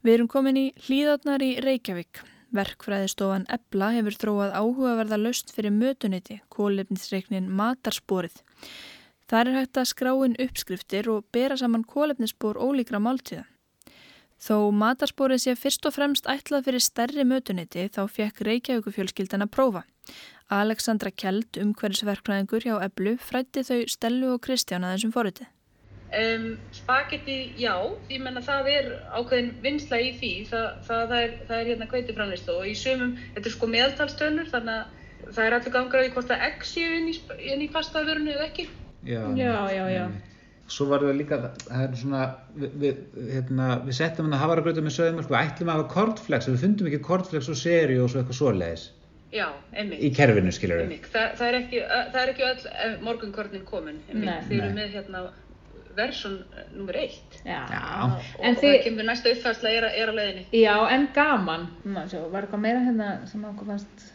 [0.06, 2.22] Við erum komin í hlýðarnar í Reykjavík.
[2.56, 8.38] Verkfræðistofan Ebla hefur þróað áhugaverða löst fyrir mötuniti, kólefnisreiknin Matarsporið.
[9.28, 13.44] Það er hægt að skráin uppskriftir og bera saman kólefnisspor ólíkra máltíða.
[14.38, 19.82] Þó matarsporið sé fyrst og fremst ætlað fyrir stærri mötuniti þá fekk Reykjavíkufjölskyldan að prófa.
[20.54, 25.50] Alexandra Kjeld, umhverfisverknæðingur hjá Eblu, frætti þau Stellu og Kristján að þessum forritið.
[26.08, 27.74] Um, spagetti, já,
[28.08, 31.88] ég menna það er ákveðin vinsla í því, það, það, það er, það er hérna
[31.92, 35.74] kveitiframlist og í sumum, þetta er sko meðaltalstönur þannig að það er á því
[36.14, 37.16] hvort það egg séu inn í,
[37.52, 38.70] inn í pastavörunu eða ekki.
[39.06, 39.86] Já, já, já.
[39.94, 40.08] já.
[40.68, 42.22] Svo var það líka, það er svona,
[42.60, 42.98] við, við,
[43.32, 46.90] hérna, við settum hann að hafaragrauta með sögum, við ætlum að hafa kortflex, við fundum
[46.90, 48.84] ekki kortflex og seri og svo eitthvað svoleiðis.
[49.32, 50.02] Já, einmitt.
[50.04, 51.08] Í kerfinu, skilur við.
[51.08, 54.02] Þa, það er ekki, það er ekki öll morgunkornin komin.
[54.12, 55.24] Þið eru með hérna
[55.98, 56.38] versjón
[56.76, 57.40] nummer eitt.
[57.46, 57.62] Já.
[57.72, 57.82] Já.
[58.04, 60.46] Og, og það kemur næsta uppfærsla er, er á leiðinni.
[60.56, 61.68] Já, en gaman.
[61.88, 64.08] Ná, svo, var eitthvað meira hérna sem okkur fannst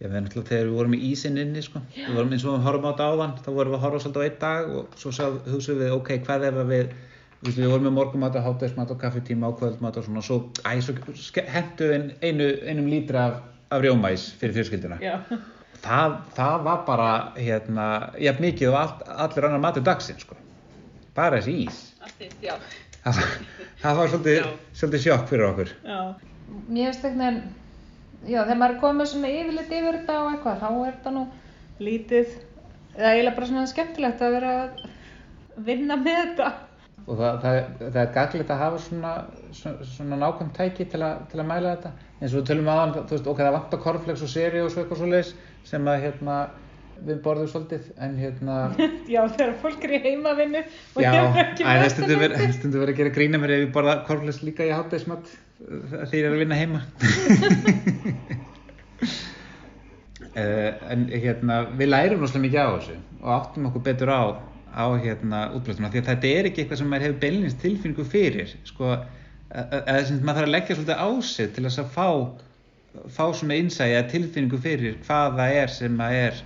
[0.00, 1.80] Já, við erum alltaf þegar við vorum í ísinn inni, sko.
[1.92, 2.06] Já.
[2.06, 4.22] Við vorum eins og við horfum á þetta áðan, þá vorum við að horfa svolítið
[4.22, 6.94] á einn dag og svo hugsaðum við, ok, hvað er það við,
[7.42, 10.72] við, við vorum með morgumat og hátægismat og kaffetíma og kvöldmat og svona, svo, æ,
[10.80, 15.02] svo hendu ein, einu, einum lítra af, af rjómæs fyrir fjölskylduna.
[15.04, 15.18] Já.
[15.84, 17.92] Það, það var bara, hérna,
[18.24, 20.40] jafn mikið og all, allir annar matur dagsinn, sko.
[21.12, 21.86] Bara þessi ís.
[22.00, 22.56] Allt já.
[23.04, 23.24] Það,
[23.84, 25.78] það var svolítið, svolítið sjokk fyrir okkur.
[25.84, 26.00] Já.
[26.72, 27.56] Mér finnst
[28.28, 31.26] já þegar maður er komið svona yfirleitt yfir þetta og eitthvað þá er þetta nú
[31.80, 32.34] lítið
[32.96, 34.82] eða eiginlega bara svona skemmtilegt að vera að
[35.66, 36.50] vinna með þetta.
[37.06, 39.12] Og það, það, það er gaglegt að hafa svona,
[39.56, 41.92] svona, svona nákvæmt tæki til, a, til að mæla þetta.
[42.20, 44.82] Eins og við tölum aðan, þú veist, ok, það vantar korflex og seri og svo
[44.82, 45.32] eitthvað svo leiðis
[45.70, 46.40] sem að hérna
[47.06, 48.56] við borðum svolítið en hérna
[49.14, 51.86] Já, þegar fólk er í heimavinnu og Já, hefur ekki það
[52.58, 55.30] stundu verið að gera grína mér ef ég borða korflex líka í hátægismat
[55.60, 56.82] þegar ég er að vinna heima.
[60.30, 64.22] Uh, en hérna við lærum náttúrulega mikið á þessu og áttum okkur betur á
[64.70, 68.52] á hérna útblöðuna því að þetta er ekki eitthvað sem maður hefur beilinist tilfinningu fyrir
[68.68, 68.92] sko,
[69.50, 72.08] eða sem maður þarf að leggja svolítið á sig til þess að fá
[73.10, 76.40] fá svona innsæði að tilfinningu fyrir hvað það er sem maður er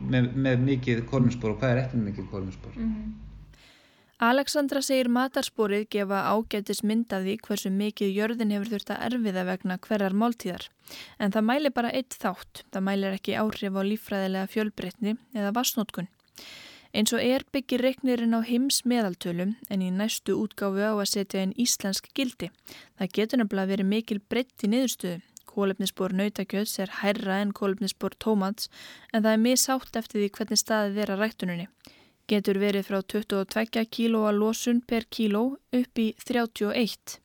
[0.00, 3.14] með, með mikið kolminspor og hvað er eftir mikið kolminspor mm -hmm.
[4.16, 10.14] Alexandra segir matarsporið gefa ágætis myndaði hversu mikið jörðin hefur þurft að erfiða vegna hverjar
[10.16, 10.62] máltíðar.
[11.20, 16.08] En það mæli bara eitt þátt, það mælir ekki áhrif á lífræðilega fjölbreytni eða vassnótkun.
[16.96, 21.44] Eins og er byggir reiknirinn á heims meðaltölum en í næstu útgáfu á að setja
[21.44, 22.48] inn íslensk gildi.
[22.96, 25.20] Það getur nefnilega verið mikil breytt í niðurstöðu.
[25.44, 28.72] Kólefnisbor nautakjöðs er hærra en kólefnisbor tómats
[29.12, 31.68] en það er misátt eftir því hvernig staðið er að rættuninni.
[32.26, 35.42] Getur verið frá 22 kílóa losun per kíló
[35.78, 37.20] upp í 31.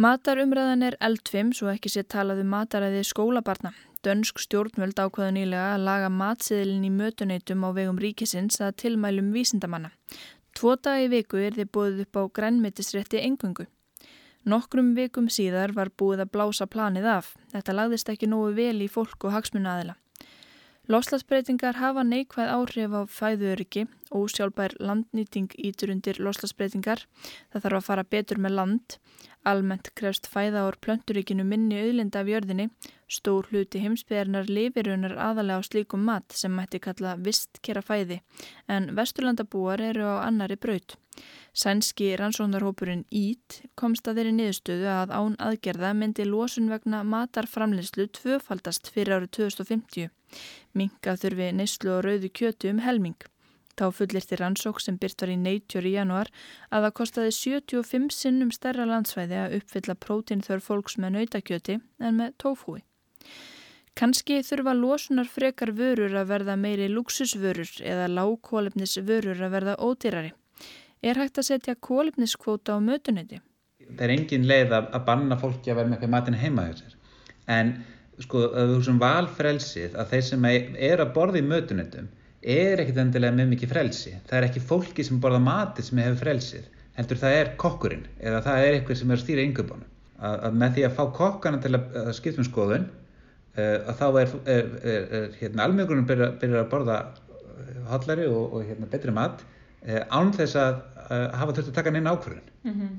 [0.00, 3.74] Matarumræðan er eldfim svo ekki sé talað um mataræði skólabarna.
[4.02, 9.92] Dönsk stjórnvöld ákvaðu nýlega að laga matsiðilin í mötuneytum á vegum ríkisins að tilmælum vísindamanna.
[10.56, 13.68] Tvo dag í viku er þið búið upp á grænmetisrétti engungu.
[14.48, 17.34] Nokkrum vikum síðar var búið að blása planið af.
[17.52, 20.00] Þetta lagðist ekki nógu vel í fólk og hagsmunnaðila.
[20.92, 23.86] Loslasbreytingar hafa neikvæð áhrif á fæðuöryggi
[24.18, 27.06] og sjálfbær landnýting ítur undir loslasbreytingar.
[27.52, 28.96] Það þarf að fara betur með land.
[29.48, 32.68] Almennt krefst fæða ár plönturíkinu minni auðlinda af jörðinni.
[33.08, 38.20] Stór hluti heimsbyðarnar lifirunar aðalega á slíkum mat sem mætti kalla vistkera fæði
[38.68, 40.98] en vesturlandabúar eru á annari braut.
[41.56, 48.92] Sænski rannsóndarhópurinn Eat komst að þeirri niðurstöðu að án aðgerða myndi losun vegna matarframleyslu tvöfaldast
[48.92, 50.12] fyrir árið 2050.
[50.72, 53.18] Minka þurfi neyslu og rauðu kjötu um helming.
[53.78, 56.28] Þá fullir til rannsók sem byrt var í Nature í januar
[56.68, 62.36] að það kostiði 75 sinnum stærra landsvæði að uppfylla prótínþörf fólks með nautakjöti en með
[62.42, 62.82] tófúi.
[63.96, 70.32] Kanski þurfa losunar frekar vörur að verða meiri luxusvörur eða lágkólefnisvörur að verða ódýrari.
[71.02, 73.40] Er hægt að setja kólefniskvóta á mötuneyti?
[73.82, 76.94] Það er engin leið að, banna fólki að vera með eitthvað matin heima þessar.
[77.50, 77.72] En
[78.20, 82.10] sko, að við húsum valfrelsið að þeir sem er að borða í mötuneytum
[82.42, 84.14] er ekkit endilega með mikið frelsi.
[84.28, 86.66] Það er ekki fólki sem borða mati sem hefur frelsið.
[86.98, 89.88] Heldur það er kokkurinn eða það er eitthvað sem er að stýra yngöpunum.
[90.22, 92.84] Að, að með því að fá kokkana til að, að skiptum skoðun
[93.56, 96.98] uh, að þá er, er, er, er hérna, almjögunum byrjar byrja að borða
[97.90, 100.82] hollari og, og hérna, betri mat uh, án þess að
[101.12, 102.52] hafa þurft að taka neina ákvörðun.
[102.62, 102.92] Mm -hmm.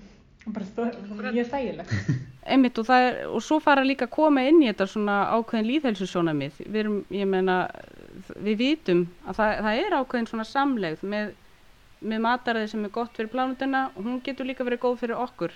[0.46, 1.92] Bara mjög þægilegt.
[2.52, 6.58] Einmitt og, er, og svo fara líka að koma inn í þetta svona ákveðin líðhelsusjónamið.
[6.66, 7.58] Við erum, ég meina,
[8.36, 11.32] við vitum að það, það er ákveðin svona samlegð með,
[12.04, 15.56] með mataræði sem er gott fyrir plánutuna og hún getur líka verið góð fyrir okkur.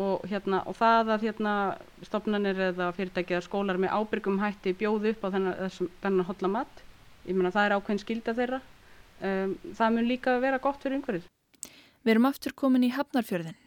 [0.00, 1.54] Og, hérna, og það að hérna,
[2.06, 6.84] stopnarnir eða fyrirtæki eða skólar með ábyrgum hætti bjóðu upp á þennan, þennan hotla mat.
[7.26, 8.62] Ég meina það er ákveðin skilda þeirra.
[9.20, 11.26] Um, það mun líka vera gott fyrir umhverfið.
[12.00, 13.58] Við erum aftur komin í Hafnarfjörðin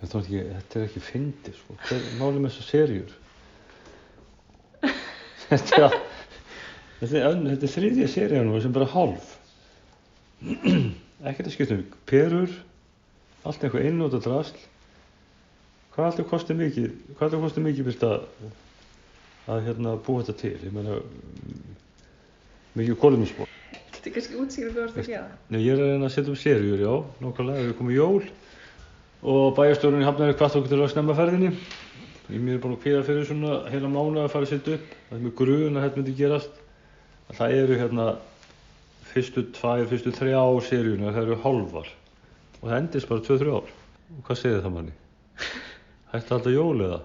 [0.00, 1.76] Þetta er ekki, þetta er ekki fyndi sko.
[2.20, 3.16] málið með þessar serjur
[5.50, 5.98] þetta er
[7.00, 9.30] Þetta er, er þriðja seríu nú sem bara hálf.
[10.44, 12.52] Ekkert að skipta um perur
[13.48, 14.58] allt eitthvað einnóta drasl.
[15.94, 18.26] Hvað alltaf kostar mikið hvað alltaf kostar mikið vilt að
[19.50, 20.52] að hérna búa þetta til?
[20.60, 20.98] Ég meina
[22.76, 25.90] mikið kóluminsból Þetta er kannski útsýður hvað þú ert að gera Nei, ég er að
[25.94, 26.92] reyna að setja um seríur, já,
[27.24, 28.28] nokkulega við komum í jól
[29.20, 31.52] og bæjarstjórunni hafnaði hvart okkur til að snemma ferðinni
[32.30, 34.96] ég mér er búin að kvíða fyrir svona heila mánu að fara að setja upp
[35.08, 36.60] það er með grun að þetta myndi gerast
[37.36, 38.06] það eru hérna
[39.10, 41.92] fyrstu tvær, fyrstu þrjá seríuna það eru hálfar
[42.60, 43.70] og það endist bara 2-3 ár
[44.10, 44.94] og hvað segir það manni?
[46.10, 47.00] Hætti alltaf jól eða?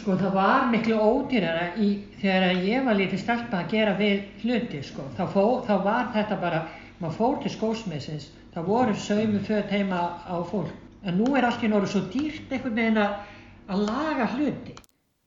[0.00, 1.88] Sko það var miklu ódýrara í,
[2.20, 5.06] þegar ég var lítið stelpa að gera við hluti sko.
[5.16, 6.60] Þá, fó, þá var þetta bara,
[7.00, 10.70] maður fór til skósmessins, það voru saumu föt heima á fólk.
[11.02, 13.14] En nú er allt í norðu svo dýrt einhvern veginn að,
[13.86, 14.74] laga hluti.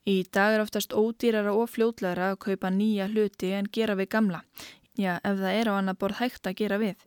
[0.06, 4.44] Í dag er oftast ódýrara og fljótlegra að kaupa nýja hluti en gera við gamla.
[5.00, 7.00] Já, ef það er á annar borð hægt að gera við.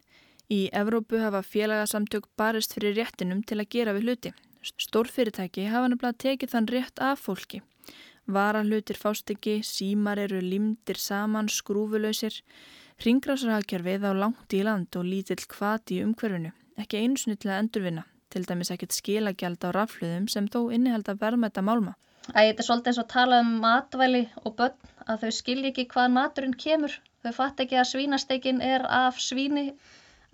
[0.51, 4.33] Í Evrópu hafa félagasamtök barist fyrir réttinum til að gera við hluti.
[4.67, 7.62] Stórfyrirtæki hafa nefnilega tekið þann rétt af fólki.
[8.27, 12.41] Varahlutir fást ekki, símar eru limdir saman, skrúfulöysir.
[13.05, 16.51] Ringrásarhagkerfið á langt í land og lítill kvati umhverfinu.
[16.81, 18.07] Ekki að endurvinna.
[18.37, 21.95] Til dæmis ekkert skilagjald á rafluðum sem þó inniheld að verðmæta málma.
[22.34, 25.87] Æ, þetta er svolítið eins og tala um matvæli og börn, að þau skilji ekki
[25.95, 26.99] hvaðan maturinn kemur.
[27.24, 29.70] Þau fatt ekki að svínasteikin er af svíni.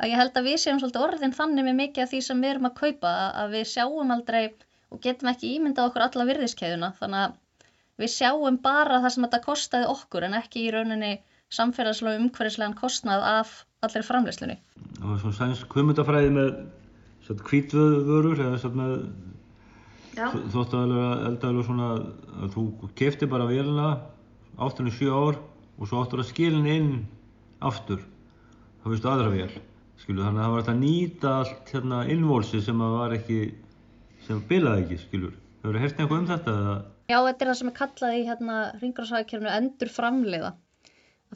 [0.02, 2.54] Að ég held að við séum svolítið orðin þannig með mikið af því sem við
[2.56, 4.42] erum að kaupa, að við sjáum aldrei
[4.90, 6.92] og getum ekki ímyndað okkur alla virðiskeðuna.
[6.98, 7.38] Þannig að
[8.02, 11.14] við sjáum bara það sem þetta kostaði okkur en ekki í rauninni
[11.54, 14.58] samfélagslega umhverfislegan kostnað af allir framleyslunni.
[14.98, 16.54] Það var svona sænsk kvömyndafræði með
[18.78, 18.94] með
[20.52, 21.90] þóttæðilega eldaðilega svona
[22.42, 22.64] að þú
[22.98, 23.90] kefti bara vélina
[24.60, 25.38] áttur í 7 ár
[25.78, 26.90] og svo áttur að skilin inn
[27.64, 28.02] aftur
[28.82, 29.52] þá veistu aðra vél
[30.02, 33.38] skilu, þannig að það var þetta að nýta allt hérna innvolsi sem að var ekki
[34.26, 36.54] sem bilaði ekki skilur hefur þið hertið eitthvað um þetta?
[36.58, 36.76] Eða?
[37.12, 40.52] Já, þetta er það sem er kallað í hérna ringráðsækjörnu endur framleiða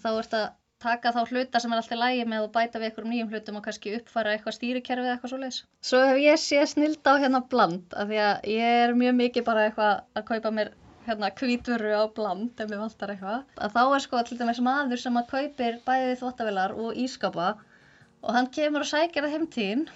[0.02, 0.46] þá ert að
[0.82, 3.64] taka þá hluta sem er alltaf lægi með og bæta við einhverjum nýjum hlutum og
[3.66, 5.60] kannski uppfæra eitthvað stýrikerfið eitthvað svo leiðis.
[5.90, 9.46] Svo hef ég séð snild á hérna bland af því að ég er mjög mikið
[9.46, 10.72] bara eitthvað að kaupa mér
[11.06, 13.46] hérna kvítvöru á bland ef mér vantar eitthvað.
[13.56, 17.54] Að þá er sko til dæmis maður sem að kaupir bæði þvóttavilar og ískapa
[18.26, 19.86] og hann kemur og sækir það heimtíðin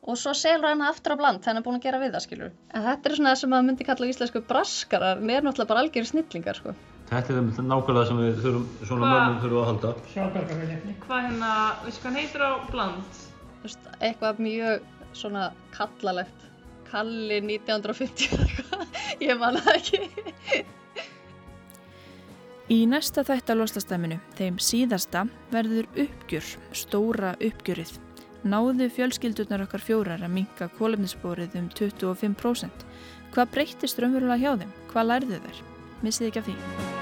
[0.00, 2.14] og svo selur hann aftur á bland þannig að hann er búin að gera við
[2.14, 2.54] það skilur.
[2.72, 5.84] En þetta er svona það sem maður myndi kalla íslensku braskarar, mér er náttúrulega bara
[5.84, 6.74] algjör snillingar sko.
[7.10, 9.92] Þetta er nákvæmlega sem við þurfum, svona mönnum þurfum að halda.
[10.12, 10.92] Sjálfbergarvilefni.
[11.04, 13.22] Hvað hérna, veistu hvað heitir á bland?
[13.60, 14.84] Þú veist, eitthvað mjög
[15.20, 16.44] svona kallalegt.
[16.90, 20.62] Kalli 1950 eða eitthvað, ég man það ekki.
[22.70, 27.96] Í næsta þætt að loslastæminu, þeim síðasta, verður uppgjör, stóra uppgjörið.
[28.40, 32.86] Náðu fjölskyldurnar okkar fjórar að minka kólefnisbórið um 25%.
[33.34, 34.72] Hvað breyttist raunverulega hjá þeim?
[34.94, 35.60] Hvað lærðu þær?
[36.00, 36.99] Missið ekki af því.